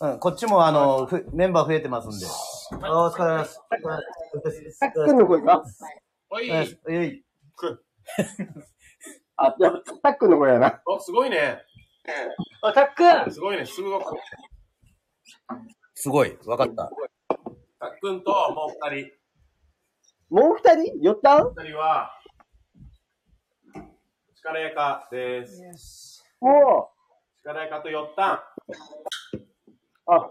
[0.00, 2.26] うん、こっちも、あの、ふメンバー増えてますんで。
[2.88, 4.78] お疲れ様です。
[4.78, 5.64] さっくんの声か？
[6.30, 7.24] おい、はいはい
[9.36, 10.80] あ、やっぱさっくんの声やな。
[10.86, 11.58] お、すごいね。
[12.62, 13.66] あ、たっくんすごいね。
[13.66, 14.20] すぐわかる。
[15.94, 16.74] すごい、わかった。
[16.74, 19.12] たっくんともう二人。
[20.30, 21.00] もう二人？
[21.02, 21.52] 寄ったん？
[21.56, 22.12] 二人は、
[24.36, 26.24] 力やかです。
[26.40, 26.92] も
[27.44, 28.34] 力やかとよったん。
[28.34, 28.40] う、
[30.06, 30.28] あ、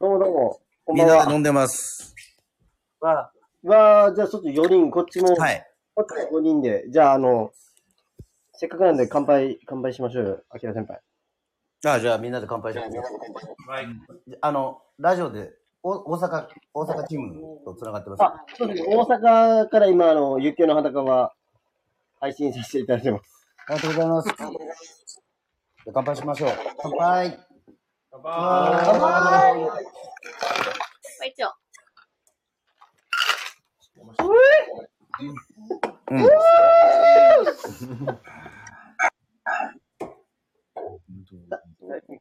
[0.00, 0.60] どうもどうも。
[0.84, 1.24] こんみばんは。
[1.24, 2.14] んな飲んでます。
[3.00, 3.30] わ
[3.62, 5.62] わじゃあちょっと4人、こっちも、はい。
[5.94, 7.52] こっちも5人で、じゃああの、
[8.54, 11.00] せっかくなんで乾杯、乾杯しましょうよ、あきら先輩。
[11.84, 12.90] あじゃあみんなで乾杯します。
[13.68, 13.86] はい。
[14.40, 15.52] あの、ラジオで、
[15.82, 18.22] お大阪、大阪チームと繋がってます。
[18.22, 18.96] あ、そうですね。
[18.96, 21.34] 大阪から今、あの、雪の裸は
[22.20, 23.46] 配信させていただいてます。
[23.68, 24.95] ありがとうございます。
[25.86, 26.50] じゃあ乾杯しましょう。
[26.82, 27.38] 乾杯。
[28.10, 29.70] 乾乾杯。
[31.20, 31.52] 杯一応。
[36.10, 36.26] うん。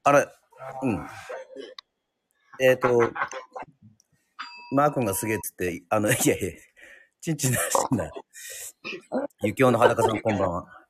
[0.04, 0.28] あれ、
[0.84, 1.08] うん。
[2.62, 3.12] えっ、と、
[4.74, 6.52] マー君がすげえっつって、あの、いやいや、
[7.20, 8.12] ちんちん出してんだ。
[9.42, 10.85] ゆきおの裸さんこんばんは。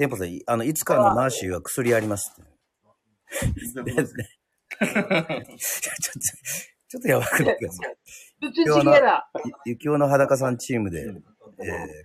[0.00, 3.84] テンポさん、いあの、いつからのマーシーは薬ありますって。
[3.84, 4.28] ですね。
[4.80, 5.00] ちょっと、
[6.88, 7.80] ちょっとやばくなってます。
[8.40, 9.30] 全然違えな。
[9.66, 11.16] ゆきおの裸さんチームで、えー、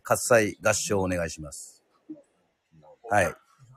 [0.04, 1.86] 喝采合唱お願いします。
[3.10, 3.34] はい。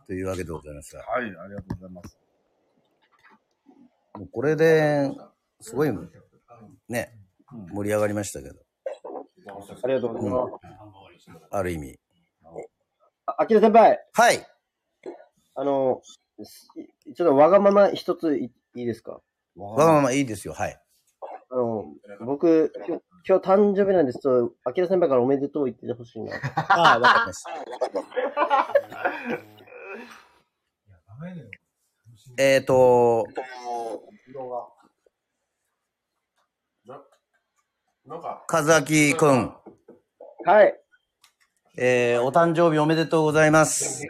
[0.08, 2.18] というわけでございますが、はい、ありがとうございます。
[4.14, 5.12] もうこれで、
[5.60, 5.92] すごい、
[6.88, 7.16] ね、
[7.72, 8.56] 盛り上がりましたけど、
[9.84, 11.46] ありがとうございます。
[11.52, 12.00] ある意味。
[13.28, 14.46] あ、あきら先輩、はい。
[15.54, 16.00] あの、
[16.42, 16.68] す
[17.14, 19.20] ちょっとわがまま一ついいいですか？
[19.54, 20.80] わがままいいですよ、はい。
[21.50, 21.84] あの、
[22.24, 26.36] 僕、今日、今日誕生日なんですちょっと、あきら先輩からおめでとう言ってほしいな。
[26.56, 27.50] ああ、わかりました。
[32.42, 33.26] えっ、ー、と、
[38.06, 39.54] なんか、和明くん、
[40.44, 40.80] はい。
[41.80, 44.02] えー、お誕生日おめでとうございます。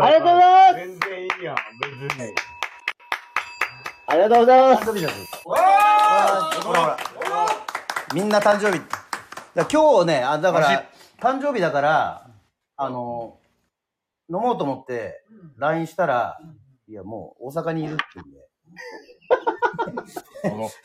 [0.00, 2.34] ありがとうございます全然いいやん、別に。
[4.06, 4.84] ありがとうございます
[5.42, 5.60] ほら
[6.62, 6.96] ほら
[8.14, 8.80] みんな誕生日。
[9.56, 12.30] だ今日ね、あ、だから、誕生日だから、
[12.76, 13.40] あの、
[14.30, 15.24] 飲もうと思って、
[15.56, 16.38] LINE したら、
[16.86, 18.28] いや、もう大阪にいるって言う
[20.54, 20.68] んで。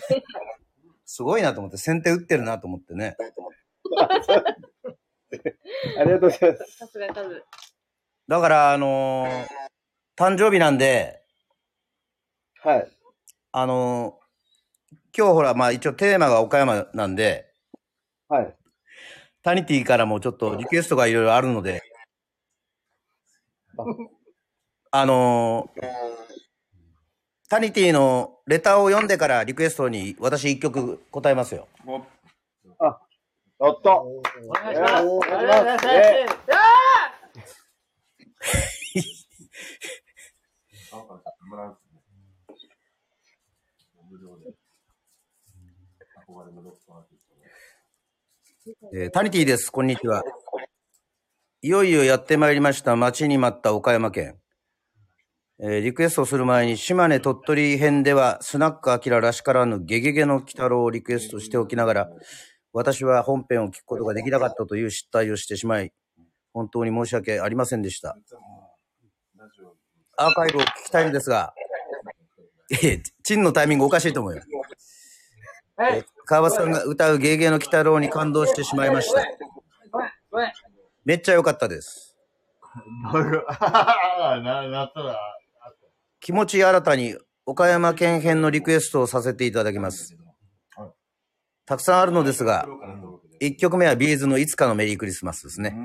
[1.05, 3.17] すごいなと思って、先手打ってるなと思ってね。
[5.99, 6.77] ありがとうございます。
[6.77, 7.43] さすがカズ。
[8.27, 9.47] だから、あのー
[10.15, 11.23] 誕生日なんで、
[12.61, 12.91] はい。
[13.51, 14.23] あのー
[15.15, 17.51] 今日ほら、まあ一応テーマが岡山なんで、
[18.27, 18.55] はい。
[19.43, 21.81] タニティからもちょっとリクエストがいろいろあるので、
[24.91, 25.81] あのー
[27.49, 31.67] タニティのレターを読んでからリクエストに私一曲答えますよ。
[33.63, 35.05] おやったお願いします。
[35.05, 35.59] おお願いし
[46.89, 47.13] ます
[48.93, 49.71] えータニティです。
[49.71, 50.23] こんにちは。
[51.61, 54.35] いよいよやってまいりました待ちに待った岡山県。
[55.61, 62.09] えーリクエストする前に島根鳥取編ではスナックアキラらしからぬゲゲゲの鬼太郎をリクエストしておきながら、
[62.73, 65.93] 私は本編を聞くことができなかったという失態をしてしまい、
[66.53, 68.17] 本当に申し訳ありませんでした。
[70.17, 71.53] アーカイブを聞きたいのですが、
[72.83, 74.41] ええ、チンのタイミングおかしいと思うよ。
[75.75, 79.23] はいえー川端さんが歌うゲゲゲの鬼太郎に感動してしまいました。
[80.31, 80.39] ご
[81.03, 82.15] めっちゃ良かったです。
[86.21, 90.15] 気持ち新たに岡山県編のリクエストをさせていただきます。
[91.65, 92.67] たくさんあるのですが、
[93.41, 95.75] 1曲目はビーズのいつかのメリークリスマスですね。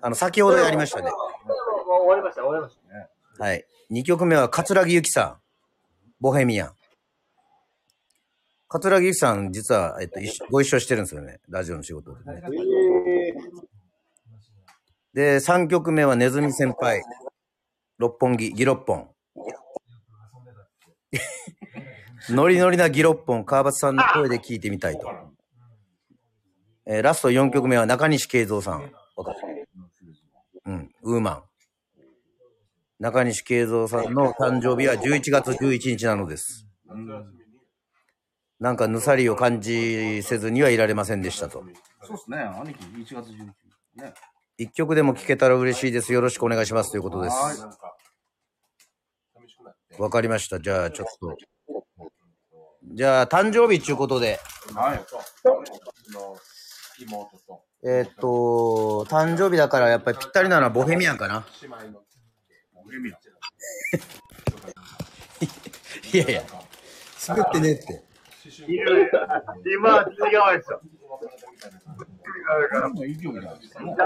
[0.00, 1.10] あの、先ほどやりましたね。
[1.10, 2.76] もう終わりました、終わりまし
[3.38, 3.44] た。
[3.44, 3.64] はい。
[3.90, 5.36] 2曲目は桂木由紀さん、
[6.20, 6.72] ボヘミアン。
[8.68, 11.40] 桂木由紀さん、実は、えっと、ご一緒してるんですよね。
[11.48, 12.42] ラジオの仕事でね。
[15.12, 17.02] で、3曲目はネズミ先輩、
[17.98, 19.10] 六本木、ギロッポン。
[22.30, 25.10] ノリノリなギロッポン、川端さんの声で聞いてみたいと。
[26.86, 28.92] えーラスト4曲目は中西慶三さん。
[29.16, 29.68] わかる
[30.66, 31.42] うん、ウーマン。
[32.98, 36.66] 中西慶三さんの誕生日は11月11日なのです。
[38.60, 41.64] なんかぬさりを感じせずにはいられませんでしたと。
[42.02, 43.46] そうですね、兄貴、1月11日。
[43.96, 44.14] ね。
[44.56, 46.12] 一曲でも聴けたら嬉しいです。
[46.12, 47.36] よろしくお願いしますということです。
[49.98, 50.60] わかりました。
[50.60, 51.36] じゃあちょっと。
[52.94, 54.38] じゃあ誕生日っていうことで、
[54.72, 54.98] はい。
[56.12, 56.36] の
[57.00, 61.44] 妹とえーっと、誕生日だからやっぱりぴったりなのはボヘミアンかな。
[61.60, 62.04] 姉妹の
[62.84, 63.18] ボヘミアン
[66.12, 66.42] いやいや、
[67.26, 68.04] 滑ってねって。
[68.46, 70.80] 今、違うですよ。
[72.72, 73.96] 何のいい曲なんですかね。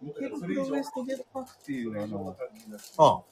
[0.00, 2.36] ニケルプロウエストゲットパフっていうあの、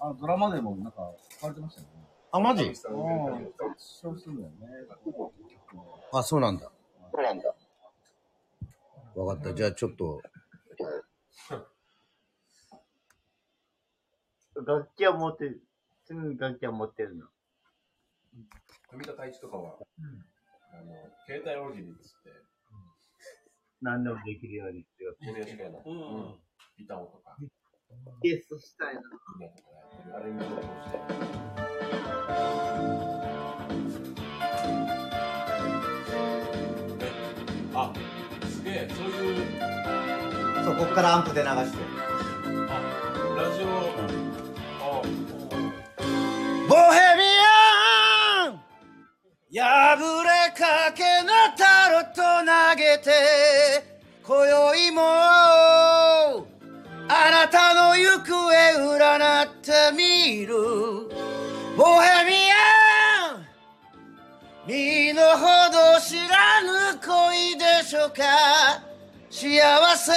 [0.00, 2.01] あ、ドラマでもなんか使われてましたよね。
[2.32, 2.64] あ、マジ？
[2.64, 2.72] ああ、
[3.76, 4.48] そうするんだ
[6.22, 7.54] そうなんだ。
[9.14, 9.54] わかった。
[9.54, 10.22] じゃあちょっと、
[14.54, 15.62] 楽器は持ってる。
[16.04, 17.26] すぐ楽器は持ってるの。
[18.90, 19.76] 富田太一とかは、
[20.72, 20.94] あの、
[21.26, 22.30] 携帯大喜利っつって、
[23.82, 25.16] 何でもできるようにっていう。
[25.20, 26.38] NHK の、
[26.78, 27.36] ギターとか、
[28.22, 29.02] ゲストしたいな。
[30.16, 30.66] あれに投稿し
[31.66, 31.71] て。
[37.74, 37.92] あ、
[38.48, 41.78] すげえ、そういう、そう、こっからアンプで流して。
[42.68, 42.80] あ、
[43.36, 43.66] ラジオ、
[44.80, 45.02] あ、
[46.68, 47.22] ボヘミ
[48.46, 48.52] アン！
[49.54, 49.58] 破
[50.22, 50.28] れ
[50.58, 51.28] かけの
[51.58, 53.10] タロット投げて
[54.24, 56.44] 今宵もあ
[57.30, 58.50] なたの行方
[58.96, 60.54] 占ってみる
[61.76, 63.46] ボヘミアン
[64.66, 68.22] 身の程知らぬ恋でしょうか。
[69.30, 70.12] 幸せ。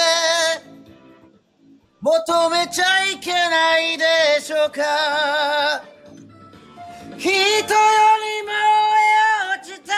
[2.02, 4.04] 求めちゃいけないで
[4.40, 5.82] しょうか。
[7.16, 9.92] 人よりも上落ちて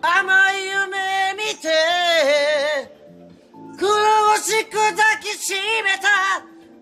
[0.00, 1.68] 甘い夢見て
[3.76, 3.84] 苦
[4.40, 6.08] しく抱きしめた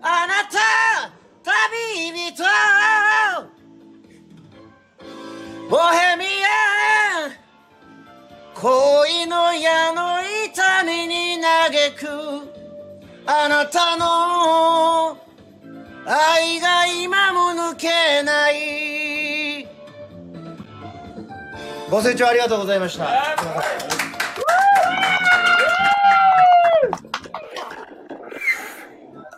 [0.02, 1.18] あなた。
[1.42, 2.44] 旅人。
[5.68, 7.32] ボヘミアン
[8.54, 12.50] 恋の矢の痛みに嘆く
[13.26, 15.18] あなたの
[16.06, 19.68] 愛が今も抜けない。
[21.90, 23.04] ご清聴ありがとうございました。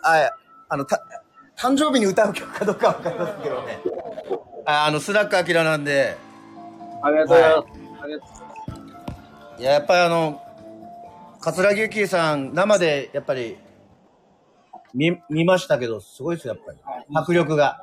[0.03, 0.31] あ
[0.69, 1.03] あのた
[1.57, 3.81] 誕生日に歌う曲かどうかわかりませんけどね。
[4.65, 6.17] ああのスナックアキラなんで。
[7.03, 7.67] ありがとうございます。
[8.03, 8.25] ありがと
[9.57, 10.41] ういややっぱりあの
[11.39, 13.57] 桂木由紀さん生でやっぱり
[14.93, 16.79] 見見ましたけどすごいですよやっぱり。
[17.15, 17.79] 迫力が。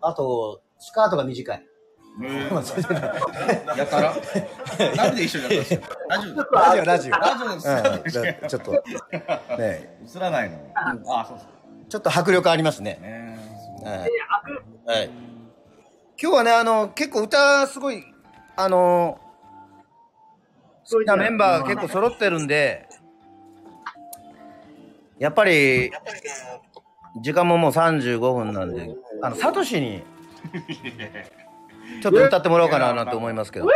[0.00, 1.64] あとスカートが短い。
[3.76, 4.14] やたら？
[4.96, 5.76] なんで一緒にやった
[6.22, 6.60] んですか？
[6.60, 7.52] ラジオラジオラジオ。
[7.54, 8.24] ですうん。
[8.24, 8.72] だちょっと。
[9.58, 10.62] ね映らないのに。
[10.74, 11.48] あ、そうです
[11.88, 12.98] ちょっと迫力ありますね。
[13.00, 13.38] ね。
[13.84, 15.10] はい、はい、
[16.20, 18.02] 今日はねあの結構歌すごい
[18.56, 19.20] あの
[20.90, 22.88] 好きなメンバーが結構揃ってるんで
[25.18, 25.90] やっぱり
[27.20, 30.02] 時間ももう35分なんであのサトシに
[32.02, 33.66] ちょっと歌ってもらおうかななんて思いますけど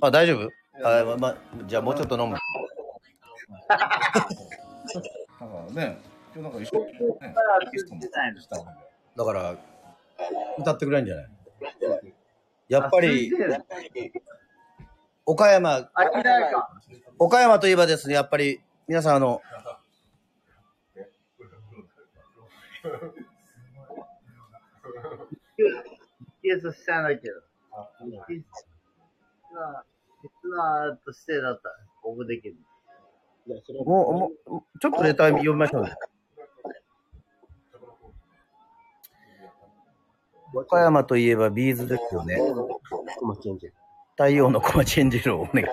[0.00, 0.50] あ大丈夫？
[0.84, 1.36] あまま
[1.66, 2.36] じゃあもうちょっと飲む。
[3.68, 3.86] だか
[5.38, 5.98] らね、
[6.34, 6.92] 今日なんか一緒に、ね、
[7.72, 8.76] ゲストもしたわけで。
[9.16, 9.54] だから、
[10.58, 11.28] 歌ってくれるんじゃない？
[12.68, 13.32] やっぱり、
[15.26, 15.90] 岡山。
[17.18, 19.40] 岡山といえばですね、やっぱり、皆さんあの、
[26.42, 27.40] ケースしたないけど。
[28.28, 28.44] 実
[29.54, 29.84] は、
[30.22, 32.56] 実はとしてだったら、応募できる。
[33.84, 35.84] もう、もう、ちょっとレター読みましょう
[40.52, 40.60] ね。
[40.60, 42.36] 岡山といえばビーズですよね。
[44.16, 45.66] 太陽のコマチェンジルをお願い。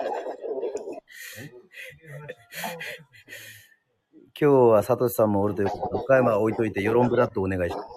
[4.40, 7.88] 今日はサトシさんもおるということで、岡山は置いといて、ヨロンブラッドお願いします。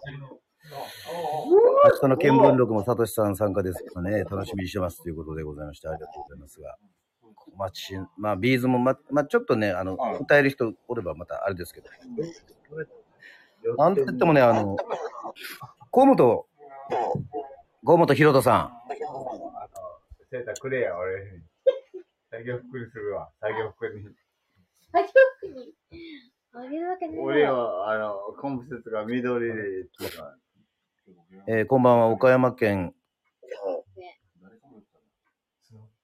[1.86, 6.78] 明日の見聞録もサトシさん参加ですからね、楽しみにしてますということでございまして、ありがとうございますが。
[7.36, 11.90] コマチン、まあ、ビーズもま、まあ、ちょっとね、あの、歌える人おればまたあれですけど。
[13.78, 14.76] なんて言ってもね、あの、
[15.92, 16.46] 河本、
[17.86, 18.72] 河本博人さ
[20.30, 21.42] セーターくれや、俺。
[22.32, 23.30] 作業服にするわ。
[23.40, 24.04] 作業服に。
[24.92, 25.08] 作業
[25.38, 25.74] 服に
[26.54, 27.44] あげるわけねえ俺。
[27.46, 29.54] は、あの、コンプセが緑で。
[31.48, 32.94] えーこんばんは、岡山県。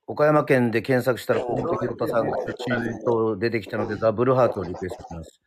[0.07, 5.41] 岡山県で検索したら、河本博人さんがチームと出てきたので、ザ・ブルーハーツをリクエストします。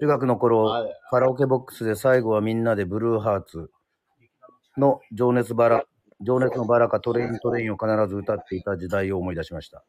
[0.00, 3.70] 中学の頃、カラオケボックスで最後はみんなでブルーハーツ
[4.78, 5.84] の情熱バラ、
[6.20, 9.84] 情熱のバラかトレイントレインを必ず歌っていた時代を思い出しました。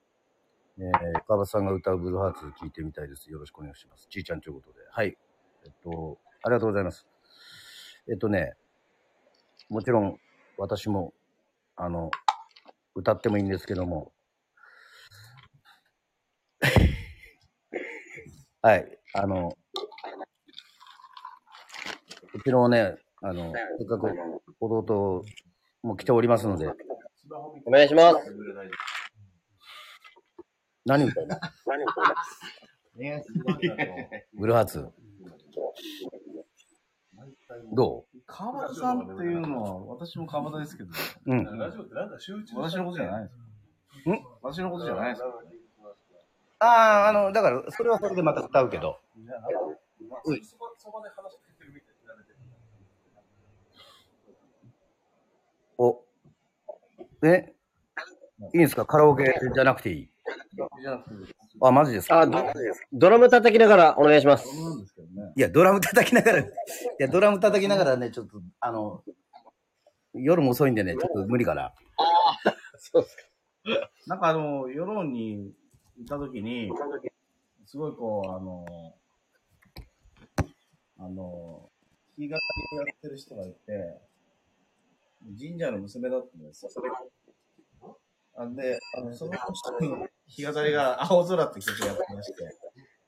[0.77, 3.29] えー、川端さんが歌うブルーハーツ聞いてみたいです。
[3.29, 4.07] よろしくお願いします。
[4.09, 4.79] ちーちゃんということで。
[4.89, 5.17] はい。
[5.65, 7.07] えっと、ありがとうございます。
[8.09, 8.55] えっとね、
[9.69, 10.17] もちろん
[10.57, 11.13] 私も、
[11.75, 12.09] あの、
[12.95, 14.11] 歌ってもいいんですけども、
[18.61, 19.57] はい、あの、
[22.33, 24.09] うちのね、あの、せっかく
[24.59, 25.25] 弟
[25.83, 26.69] も来ておりますので、
[27.65, 28.17] お願いします。
[30.85, 31.35] 何歌うの
[34.33, 34.87] ブルーハーツ。
[37.75, 40.89] ど川端さんっていうのは、私も川端ですけど、
[41.25, 41.57] ううん。
[41.57, 44.25] ラジオってなんだ集中私のことじゃないですん？
[44.41, 45.23] 私のことじゃないです
[46.59, 48.99] ああ、あの、だから、それはそれでまた歌うけど。
[50.25, 52.37] うんそばそばで話してるみたいになれてる。
[55.77, 56.03] お、
[57.27, 57.53] え？
[58.53, 58.85] いいんですか？
[58.85, 60.09] カラオケじゃなくていい？
[61.61, 62.21] あ、マジですか？
[62.21, 62.43] あ、ド
[62.93, 64.47] ドラム叩きながらお願いします。
[65.35, 66.45] いや、ドラム叩きながら、い
[66.99, 69.03] や、ドラム叩きながらね、ちょっと、あの、
[70.13, 71.73] 夜も遅いんでね、ちょっと無理かな。
[72.77, 73.23] そうですか。
[74.07, 75.51] なんかあの、世論に
[75.97, 76.71] いたときに、
[77.65, 78.65] すごいこう、あの、
[80.97, 81.69] あの、
[82.17, 82.35] 弾き語
[82.71, 84.01] りをやってる人がいて、
[85.21, 86.71] 神社の娘だったんですよ。
[88.37, 92.57] なんで、あの、その人の弾き語りが 青空って曲をやってまして、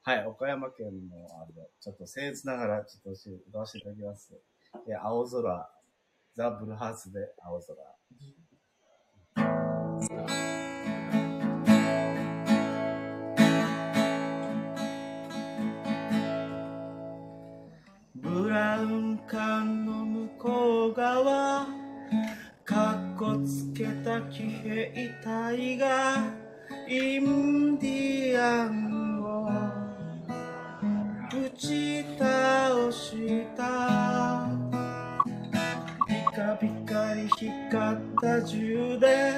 [0.04, 4.34] はい、岡山県の、あれ、ちょっと僭越ながら、ちょっと歌わせていただきます。
[4.86, 5.70] で、青空、
[6.34, 7.76] ザ・ブルーハーツで青空。
[18.16, 21.81] ブラウン管の向こう側
[23.22, 24.92] こつけた騎兵
[25.24, 26.34] 隊が
[26.90, 29.48] インディアンを
[31.30, 34.50] 打ち倒した。
[36.08, 39.36] ピカピカに光った銃で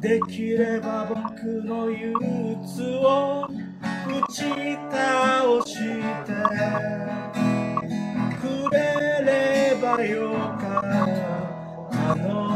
[0.00, 1.18] できれば僕
[1.64, 2.14] の憂
[2.62, 4.44] 鬱を打ち
[4.92, 6.32] 倒して。
[8.40, 10.30] くれればよ
[10.60, 10.82] かっ
[11.32, 11.46] た。
[12.14, 12.55] の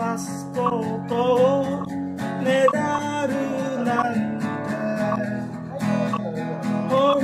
[0.00, 1.14] パスポート
[1.60, 1.84] を
[2.42, 4.46] ねだるなんて
[6.88, 7.20] 本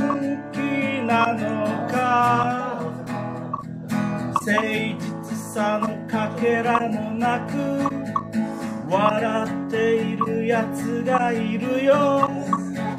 [0.53, 0.61] 気
[1.07, 2.93] なのか
[4.35, 7.57] 誠実さのかけらもなく
[8.91, 12.29] 笑っているやつがいるよ。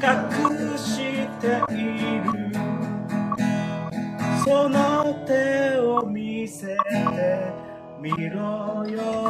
[0.02, 0.96] 隠し
[1.40, 2.52] ている。
[4.44, 7.68] その手を見せて
[8.00, 9.27] みろよ。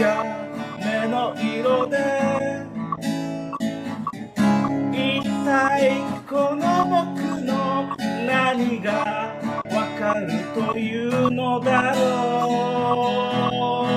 [0.00, 0.24] や
[0.78, 1.96] 目の色で。
[4.92, 9.34] 一体この僕の何が
[9.70, 12.02] わかるというのだろ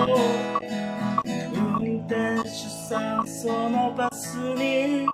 [0.08, 1.30] う。
[1.54, 2.50] 運転手
[2.88, 5.08] さんそのバスに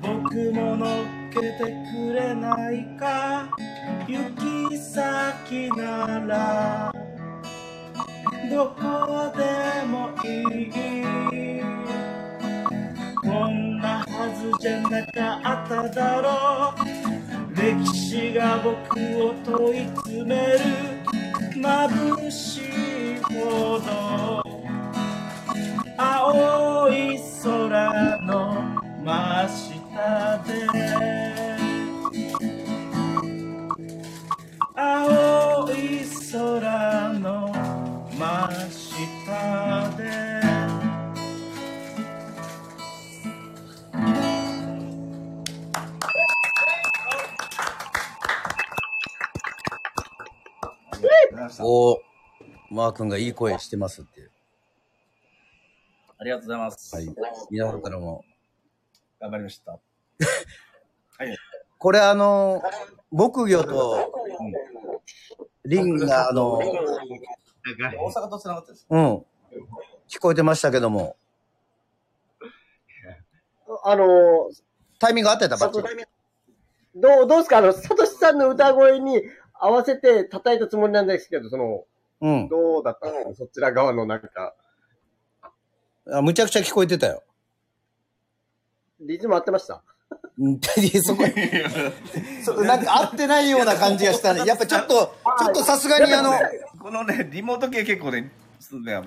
[0.00, 0.90] 僕も乗っ
[1.32, 3.48] けてくれないか。
[4.06, 6.92] 行き先なら
[8.50, 9.42] どこで
[9.86, 10.26] もい
[10.62, 11.62] い
[13.22, 17.54] こんなはずじゃなかっただろう。
[17.54, 20.58] 歴史が僕を問い詰める。
[21.60, 24.42] 眩しいほど
[25.98, 28.62] 青い空の
[29.04, 30.52] 真下で。
[34.74, 35.74] 青い
[36.32, 37.07] 空
[38.18, 40.48] 真下で
[51.60, 51.98] おー
[52.70, 54.28] マー君がいい声してますって。
[56.18, 56.96] ありがとうございます。
[56.96, 57.08] はい。
[57.50, 58.24] 皆さんからも。
[59.20, 59.72] 頑張りました。
[61.18, 61.38] はい。
[61.78, 62.62] これあの、
[63.12, 64.12] 木魚と、
[65.64, 66.60] リンがあの、
[67.76, 68.86] 大阪と繋がってるんです。
[68.88, 69.00] うん。
[70.08, 71.16] 聞こえてましたけども。
[73.84, 74.06] あの、
[74.98, 75.56] タイミング合ってた？
[75.56, 76.04] バッチリ。
[76.94, 77.58] どう、どうですか？
[77.58, 79.22] あの、サトシさんの歌声に
[79.54, 81.84] 合わせて叩いたつもりなんですけど、その、
[82.20, 82.48] うん。
[82.48, 83.34] どうだったんですか？
[83.36, 84.54] そちら側のなんか、
[86.10, 87.22] あむちゃくちゃ聞こえてたよ。
[89.00, 89.82] リズム合ってました？
[90.38, 90.60] うん
[91.04, 91.22] そこ、
[92.44, 94.44] そ なんか合ってないような感じがしたね。
[94.46, 96.32] やっぱちょっと、ちょっとさすがにあの、
[96.78, 98.30] このね、リモート系結構ね、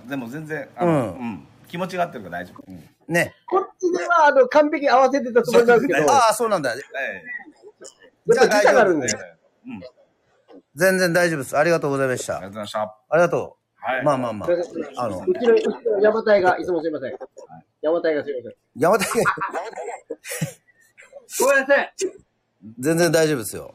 [0.08, 2.64] でも全然、あの、うんうん、気持ちが合ってるから大丈夫。
[2.68, 3.36] うんね。
[3.46, 6.70] こっちでは、あの、完璧に合わせてたつもりなんですけど、ああ、そうなんだ。
[6.70, 6.80] はい。
[6.80, 9.08] やっぱ時差があるんで。
[9.08, 9.82] うん。
[10.76, 11.58] 全然大丈夫です。
[11.58, 12.38] ありがとうございました。
[12.38, 12.82] ありがとうございました。
[13.10, 13.86] ありがとう。
[13.86, 14.04] はい。
[14.06, 14.50] まあまあまあ。
[15.04, 17.18] あの、うちの、うちの山隊が、いつもすいません。
[17.82, 18.56] 山隊がすいません。
[18.76, 19.12] 山田が
[21.40, 21.94] ごめんなさい。
[22.80, 23.74] 全然大丈夫ですよ。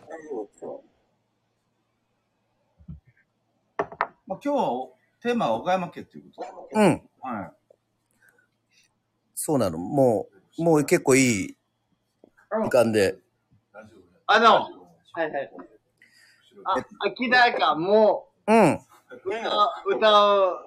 [4.26, 4.88] まあ、今日は
[5.22, 6.86] テーマは岡山県っていうことで。
[6.86, 7.02] うん。
[7.20, 7.52] は
[9.34, 9.78] そうなの。
[9.78, 11.56] もう、もう結構いい
[12.64, 13.18] 時間で。
[14.26, 14.54] あの、
[15.12, 15.50] はいはい。
[16.64, 18.74] あ、秋田か、もうん。
[18.74, 18.80] う、
[19.24, 20.58] 歌歌う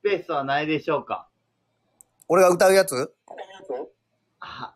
[0.00, 1.28] スペースはないでしょうか
[2.28, 3.12] 俺が歌うやつ？
[4.38, 4.74] は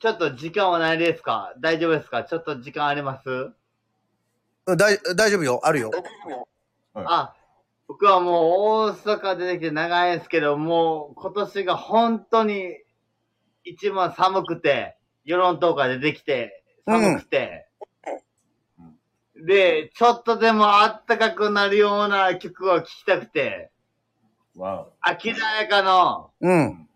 [0.00, 1.54] ちょっと時間はないですか？
[1.60, 2.24] 大丈夫ですか？
[2.24, 3.28] ちょっと時間あります？
[4.66, 5.60] うん大大丈夫よ。
[5.62, 5.90] あるよ。
[6.94, 7.34] あ、
[7.88, 12.78] 僕はもう大阪出てきて長いですけど、もう今年が本当に
[13.64, 17.66] 一番寒くて、世論とか出てきて、寒くて、
[19.36, 20.66] で、ちょっとでも
[21.06, 23.70] 暖かくなるような曲を聴きたくて、
[24.56, 24.58] い。
[24.58, 26.88] わ秋田彩香のうん。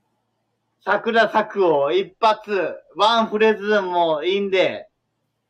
[0.85, 4.89] 桜咲くを一発、ワンフレーズでもいいんで、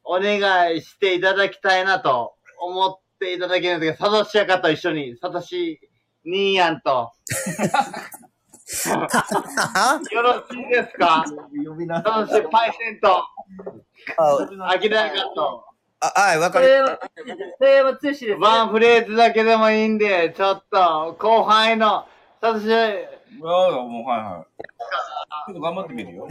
[0.03, 5.81] お願いしていただきたいなと思っていただけるんですけど、サトシやかと一緒に、サトシ
[6.25, 7.12] ニーヤンと、
[10.12, 11.25] よろしいですか？
[11.64, 13.23] 呼びなサトシパイセンと、
[14.19, 15.64] あ、秋田やかと、
[16.01, 16.66] あはい、わかる。
[17.61, 18.41] テーマ通しです。
[18.41, 22.07] ワンフレーズだけでもいいんで、ちょっと、後輩の、
[22.41, 22.71] サトシ、う
[23.45, 24.62] わもう、はいはい。
[25.47, 26.29] ちょっと頑張ってみるよ。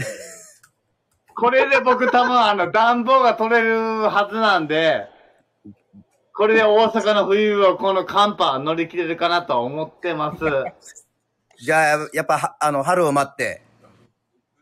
[1.35, 5.07] これで僕多分あの暖房が取れるはずなんで、
[6.37, 10.39] これで大阪の冬をこの寒波乗り切れるかなと思ってます。
[11.59, 13.63] じゃあ、やっぱ、はあの、春を待って。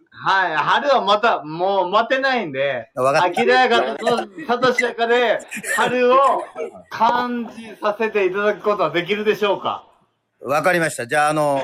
[0.10, 0.56] はい。
[0.56, 4.08] 春はまた、もう待てないんで、わかった秋田やかと
[4.48, 5.40] サトシやかで、
[5.76, 6.18] 春を
[6.90, 9.86] 感じさせていただくことはできるでしょうか？
[10.42, 11.06] わかりました。
[11.06, 11.62] じゃあ、あの、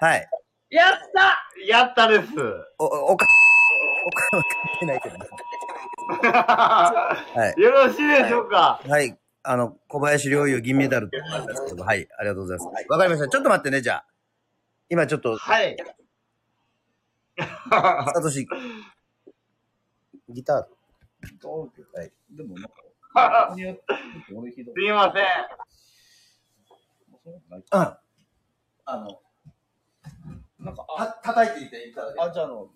[0.00, 0.28] はい。
[0.68, 2.28] やったやったです。
[2.78, 3.24] お、おか、
[4.06, 4.42] おかは関
[4.80, 5.26] 係ないけどね。
[6.32, 7.60] はい。
[7.60, 8.80] よろしいでしょうか？
[8.86, 9.16] はい。
[9.42, 12.06] あの、小林陵侑銀メダルってんですけど、はい。
[12.18, 12.84] ありがとうございます。
[12.88, 13.28] わかりました。
[13.28, 14.06] ちょっと待ってね、じゃあ。
[14.88, 15.76] 今ちょっと、はい。
[17.40, 18.46] サトシ、
[20.28, 20.56] ギター。
[21.98, 22.12] はい。
[22.30, 22.74] でもなんか。
[24.74, 25.24] すいません。
[27.72, 27.96] うん。
[28.84, 29.20] あの、
[30.58, 30.86] なんか、
[31.22, 32.70] た、叩いていていただけあ、じゃああの、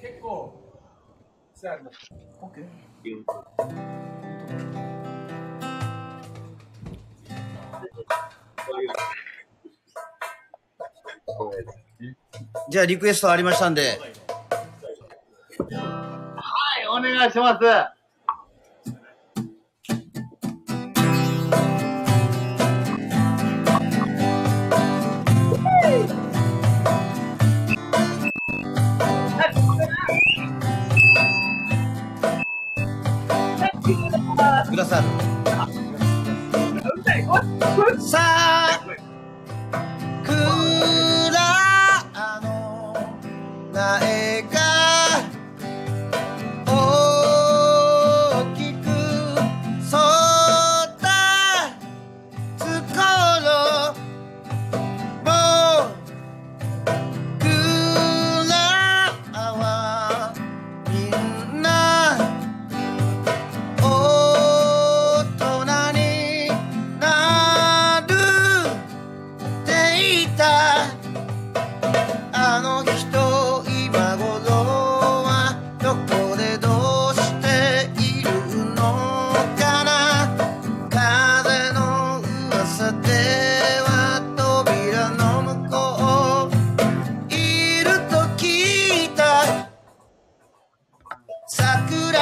[0.00, 0.60] 結構、
[1.54, 1.78] さあ、
[12.70, 13.98] じゃあリクエストありましたんで、
[15.58, 18.03] はい、お願いします。
[34.94, 35.04] さん。
[38.00, 38.73] さあ、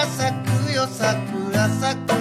[0.03, 0.32] 桜咲
[0.66, 2.11] くよ桜咲く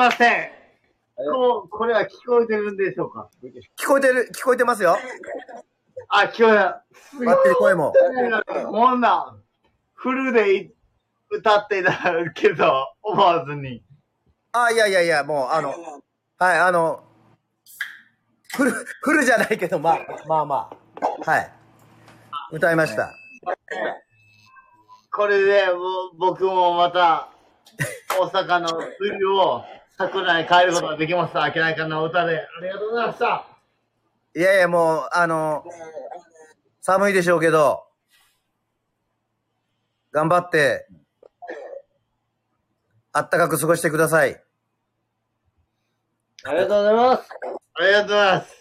[0.00, 0.50] ません。
[1.14, 3.28] こう、これは聞こえてるんでしょうか？
[3.78, 4.96] 聞こえてる聞こえてますよ
[6.08, 6.82] あ、聞こえた。
[7.26, 7.92] バッテリー声も
[8.70, 9.36] こんな、
[9.92, 10.72] フルでい
[11.28, 11.92] 歌っていた
[12.34, 13.82] けど、思わずに。
[14.52, 15.68] あいやいやいやもうあの
[16.38, 17.04] はいあの
[18.56, 20.70] フルフルじゃないけどまあまあま
[21.24, 21.52] あはい
[22.50, 23.12] 歌いました
[25.12, 25.66] これで、
[26.18, 27.28] 僕もまた、
[28.18, 29.64] 大阪の冬を
[30.00, 31.46] 桜に変えることができました。
[31.54, 32.38] 明らかな歌で。
[32.38, 33.46] ありがとうございました。
[34.34, 35.62] いやいやもうあの
[36.80, 37.84] 寒いでしょうけど
[40.12, 40.86] 頑張って
[43.12, 44.40] あったかく過ごしてください
[46.44, 47.28] ありがとうございます。
[47.74, 48.56] ありがとうございます。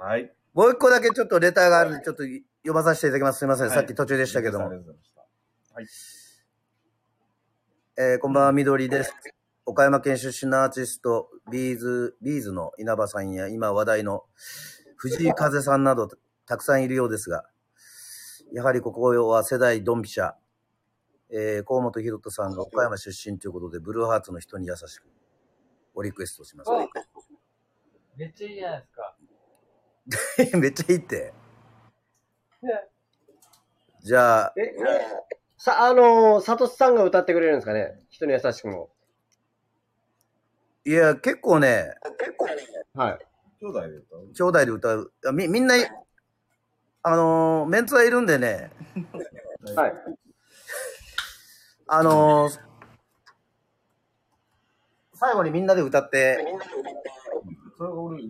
[0.00, 0.32] はい。
[0.54, 3.38] もう一個だけちょっとレターがあるんで、ちょっと読まさせていただきます。
[3.38, 3.68] すみません。
[3.68, 4.66] はいさっき途中でしたけども。
[4.66, 5.14] ありがとうございまし
[7.96, 8.12] たはい。
[8.12, 9.14] えーこんばんは、みどりです。
[9.70, 14.24] 岡山県出身のアーティスト、 B'z、B'z の稲葉さんや、今話題の
[14.96, 16.08] 藤井風さんなど、
[16.44, 17.44] たくさんいるようですが、
[18.52, 20.32] やはりここは世代ドンピシャ、
[21.30, 25.06] えー、甲本ヒロトさんが岡山出身ということで、ブルーハーツの人にやさしく、
[25.94, 26.70] おリクエストします。
[28.16, 28.86] めっちゃいいじゃないで
[30.42, 30.58] すか。
[30.58, 31.32] めっちゃいいって。
[34.02, 34.74] じゃあ、え、
[35.56, 38.90] さ、あのー、サトシさんが歌ってくれるんですかね人に優しくも。
[40.84, 41.94] いや、結構ね、
[42.94, 43.18] はい。
[43.60, 44.32] 兄弟で歌う？
[44.32, 45.12] 兄弟で歌う。
[45.22, 45.74] いやみ、みんな、
[47.02, 48.70] あのーメンツはいるんでね、
[49.76, 49.92] はい。
[51.86, 52.58] あのー
[55.14, 56.38] 最後にみんなで歌って、
[57.76, 58.22] それが俺、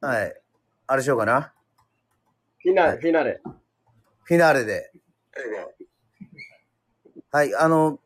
[0.00, 0.40] はい。
[0.86, 1.52] あれしようかな。
[2.62, 3.40] フィナーレ、フィナーレ。
[4.22, 4.92] フィナーレで。
[7.32, 7.98] はい、あの、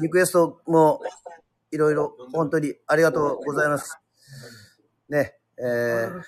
[0.00, 1.02] リクエストも
[1.70, 3.98] いろいろ本当にありがとうございます。
[5.08, 6.22] ね、えー、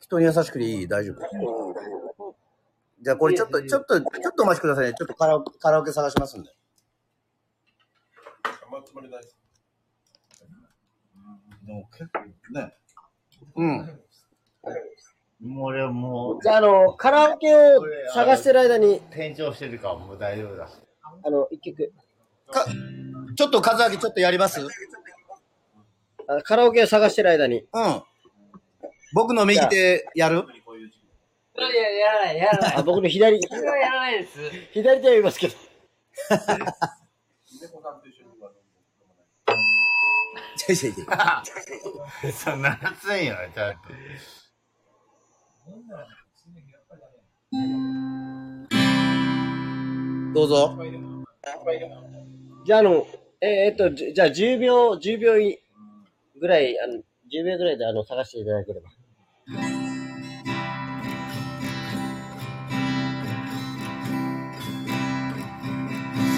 [0.00, 0.88] 人に優しくていい？
[0.88, 2.34] 大丈夫？
[3.00, 4.94] じゃあこれちょっと、ちょっと、ちょっとお待ちくださいね。
[4.98, 6.50] ちょっとカラオカラオケ探しますんで。
[8.44, 9.36] あんまつまりないです。
[11.64, 12.24] でも結構
[12.58, 12.74] ね。
[13.54, 14.00] うん。
[15.40, 20.68] もう俺もう、じゃあ、あの、カラオケを探してる間に、転調してるからもう大丈夫だ。
[21.22, 21.92] あの、一曲。
[22.50, 22.66] か、
[23.38, 24.66] ちょっと数上げちょっとやります？
[26.42, 27.64] カラオケを探してる間に。
[29.14, 30.38] 僕の右手やる？
[30.38, 30.40] い
[31.60, 32.76] や、やらない、やらない。
[32.78, 34.40] あ僕の左、それはやらないです。
[34.72, 35.54] 左手は言いますけど。
[35.54, 42.32] ちょいちょいちょい。
[42.32, 43.78] そんな熱いよ、ちゃんと。
[50.34, 50.76] どうぞ。
[52.66, 53.06] じゃあ、あの、
[53.40, 55.60] えーっと、じじゃあ10秒、10秒い
[56.40, 58.90] ぐらい、あの、10秒ぐらいであの、探していただければ。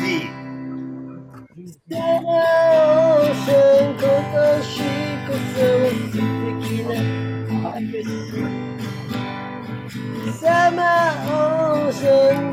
[0.02, 0.40] C。
[12.10, 12.49] 温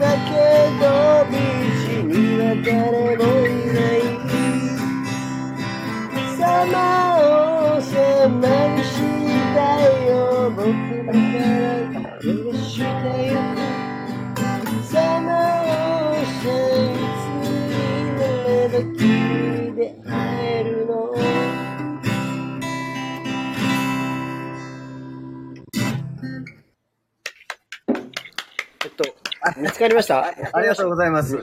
[29.58, 30.26] 見つかりました？
[30.26, 31.38] ありがとうございます。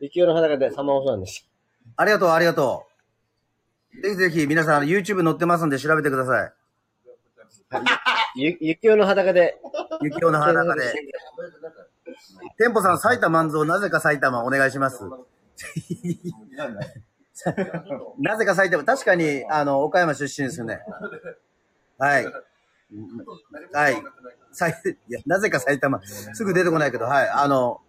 [0.00, 1.48] 雪夜の裸でサマーオフなんです。
[1.96, 2.86] ありがとう、ありがと
[3.98, 4.02] う。
[4.02, 6.52] ぜひぜひ皆さん YouTube 載ってますんで調べてください。
[8.36, 9.60] ゆ雪夜の裸で。
[10.00, 10.92] 雪夜の裸で。
[12.58, 15.02] 店舗さん、埼玉万蔵、なぜか埼玉お願いします。
[18.18, 20.80] なぜか埼玉、確かに、あの、岡山出身ですよね。
[21.98, 22.26] はい。
[23.72, 24.02] はい。
[24.52, 24.74] さい
[25.08, 26.00] いや、なぜか埼玉。
[26.04, 27.28] すぐ出てこないけど、はい。
[27.28, 27.80] あの、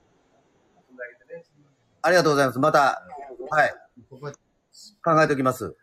[2.02, 2.60] ありがとうございます。
[2.60, 3.04] また、
[3.50, 3.74] はい。
[5.04, 5.76] 考えておきます。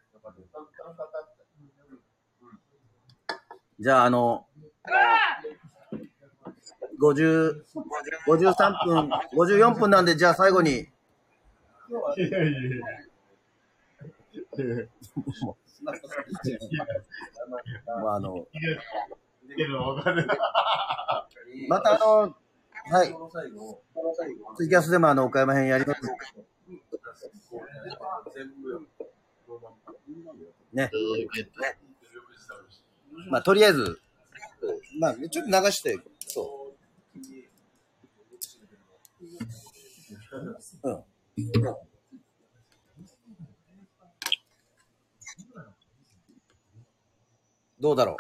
[3.79, 4.47] じゃあ、あの、
[7.01, 7.65] 50、
[8.27, 10.77] 53分、54分なんで、じゃあ最後に、い
[12.21, 12.87] やいやいや。
[18.03, 18.47] まあ、あの、
[19.57, 20.27] けどわかる。
[21.69, 22.35] またあの、
[22.91, 23.15] はい。
[24.57, 26.01] ツイキャスでもあの、岡山編やります。
[30.73, 30.91] ね。
[33.29, 34.01] まあ、とりあえず、
[34.99, 36.73] まあ、ちょっと流して、そ
[40.85, 40.89] う。
[40.89, 41.05] うん。
[47.81, 48.17] どうだろう？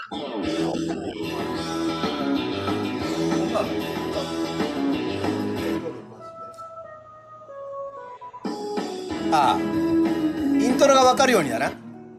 [9.32, 11.72] ああ、イントロがわかるようにだな。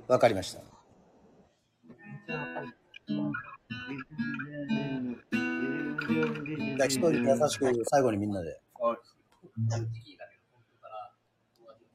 [0.08, 0.62] わかりました。
[0.62, 8.62] じゃあ、一人優しく最後にみんなで。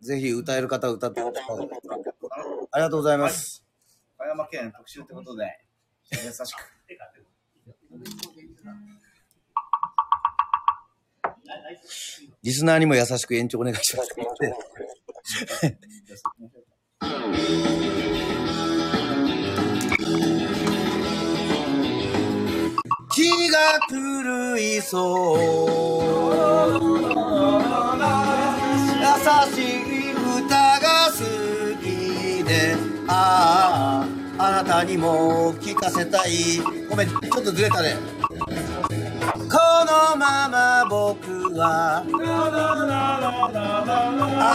[0.02, 1.68] ぜひ歌える方歌ってください。
[2.72, 3.65] ありがとうございます。
[4.18, 5.44] 岡山県特集ってことで、
[6.10, 6.72] 優しく。
[12.42, 14.16] リスナーにも優しく延長お願いします。
[23.14, 25.34] 気が狂いそ
[27.32, 27.35] う
[33.08, 34.06] あ
[34.38, 36.58] ああなたにも聞かせたい。
[36.88, 37.96] ごめんちょっとずれたね。
[39.48, 42.02] このまま僕は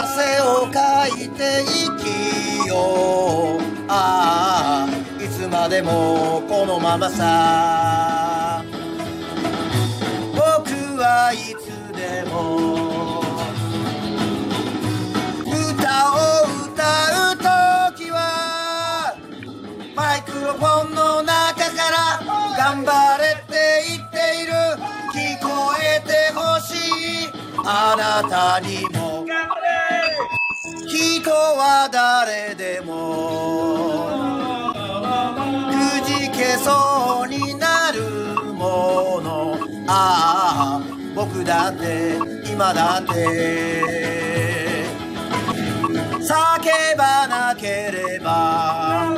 [0.04, 3.62] 汗をかいて生きよう。
[3.88, 8.62] ああいつまでもこのままさ。
[10.34, 10.40] 僕
[11.00, 13.22] はいつでも
[15.46, 16.16] 歌を
[16.72, 17.21] 歌う。
[20.52, 22.20] フォンの中から
[22.56, 23.52] 頑張れって
[23.88, 24.52] 言っている。
[25.12, 27.28] 聞こえてほしい。
[27.64, 29.26] あなたにも。
[30.88, 32.92] 人は誰でも。
[35.70, 38.00] くじけそうになる
[38.54, 39.58] もの。
[39.88, 40.82] ああ
[41.14, 42.18] 僕だって
[42.50, 44.32] 今だって。
[46.20, 49.11] 叫ばなければ。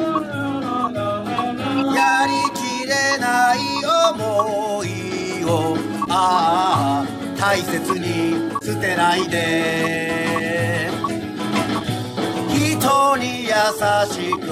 [4.15, 5.77] 思いを
[6.09, 7.07] ああ
[7.39, 10.91] 大切に捨てないで。
[12.49, 13.51] 人に優
[14.13, 14.45] しく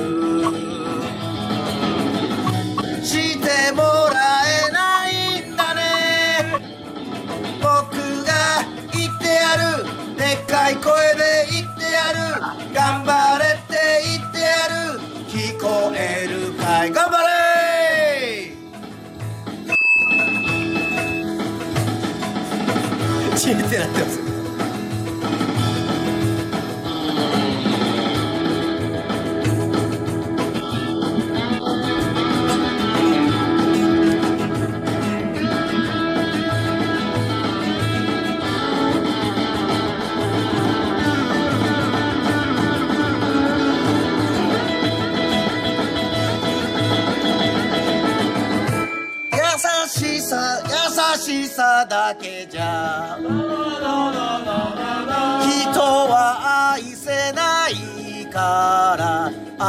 [3.05, 4.17] してもら
[4.69, 5.13] えない
[5.51, 5.81] んだね。
[7.61, 7.65] 僕
[8.25, 8.33] が
[8.93, 9.85] 言ってやる。
[10.17, 12.19] でっかい声で言ってやる。
[12.75, 13.71] 頑張れって
[14.05, 15.01] 言ってやる。
[15.29, 16.91] 聞こえるかい。
[16.91, 17.42] 頑張れ
[23.43, 24.22] しいってなってます。
[51.53, 53.19] さだけじゃ。
[53.19, 53.29] 人
[55.81, 59.31] は愛せないから。
[59.59, 59.61] あ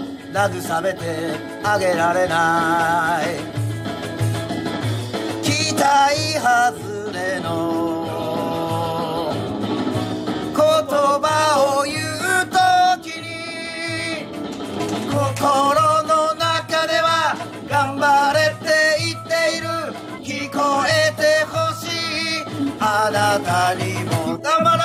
[0.32, 3.26] 慰めてあげられない。
[5.42, 7.78] 期待外れの。
[10.50, 11.96] 言葉を言う
[12.50, 14.26] 時に
[15.06, 15.22] 心
[16.02, 17.36] の中では
[17.68, 18.77] 頑張れて
[23.40, 24.82] たにも頑張れ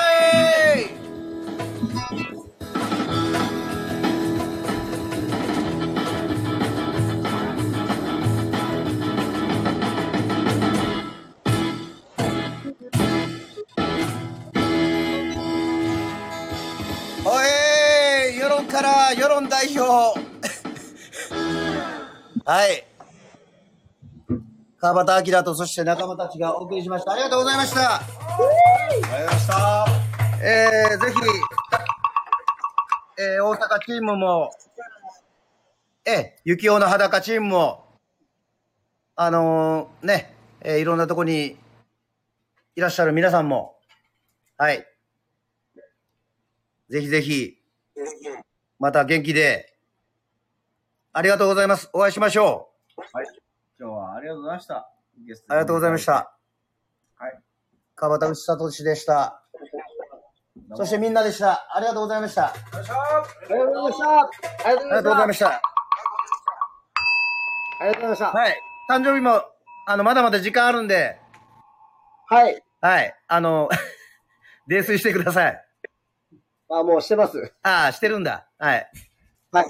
[17.26, 20.20] おい世論から世論代表。
[22.44, 22.93] はい。
[24.84, 27.12] 川端明とそして仲間たちがお送りしました。
[27.12, 27.94] ありがとうございました。
[27.96, 28.36] ありが
[28.90, 29.86] とうございました。
[30.44, 31.18] えー、ぜひ、
[33.22, 34.50] えー、大阪チームも
[36.04, 37.86] えー、幸男の裸チームも
[39.16, 41.56] あのー、ね、えー、いろんなとこに
[42.76, 43.76] いらっしゃる皆さんも
[44.58, 44.86] はい。
[46.90, 47.56] ぜひぜひ、
[48.78, 49.72] また元気で、
[51.14, 51.88] ありがとうございます。
[51.94, 52.68] お会いしましょ
[53.14, 53.43] はい。
[54.24, 54.76] ありがとうございました。
[54.76, 54.88] あ
[55.54, 56.12] りがとうございました。
[57.16, 57.42] はい。
[57.94, 59.42] 川端内聡でした。
[60.74, 61.68] そしてみんなでした。
[61.76, 62.46] ありがとうございました。
[62.46, 62.52] あ
[63.50, 64.66] りがとうございました。
[64.66, 65.48] ありがとうございました。
[65.48, 65.60] あ
[67.82, 68.30] りがとうございました。
[68.32, 68.60] はい。
[68.90, 69.42] 誕生日も、
[69.86, 71.20] あの、まだまだ時間あるんで。
[72.28, 72.64] はい。
[72.80, 73.14] はい。
[73.28, 73.68] あの、
[74.68, 75.64] 泥酔してください。
[76.70, 77.52] あ、もうしてます？
[77.62, 78.46] ああ、してるんだ。
[78.58, 78.90] はい。
[79.52, 79.66] はい。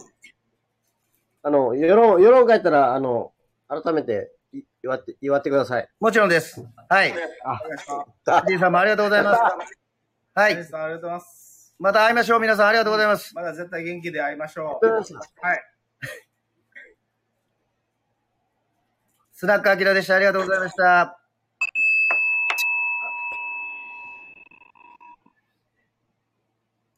[1.42, 3.32] あの、世論、世論帰ったら、あの、
[3.68, 4.33] 改めてい
[4.82, 5.88] 祝って、祝ってください。
[6.00, 6.64] もちろんです。
[6.88, 7.14] はい。
[7.44, 9.40] あ、D さんもありがとうございます。
[10.34, 10.52] はい。
[10.52, 11.74] ありがとうございます。
[11.78, 12.40] また会いましょう。
[12.40, 13.34] 皆さんありがとうございます。
[13.34, 14.86] まだ絶対元気で会いましょう。
[14.86, 15.62] ありがとうございまはい。
[19.32, 20.16] スナックアキラでした。
[20.16, 21.23] ありがとうございました。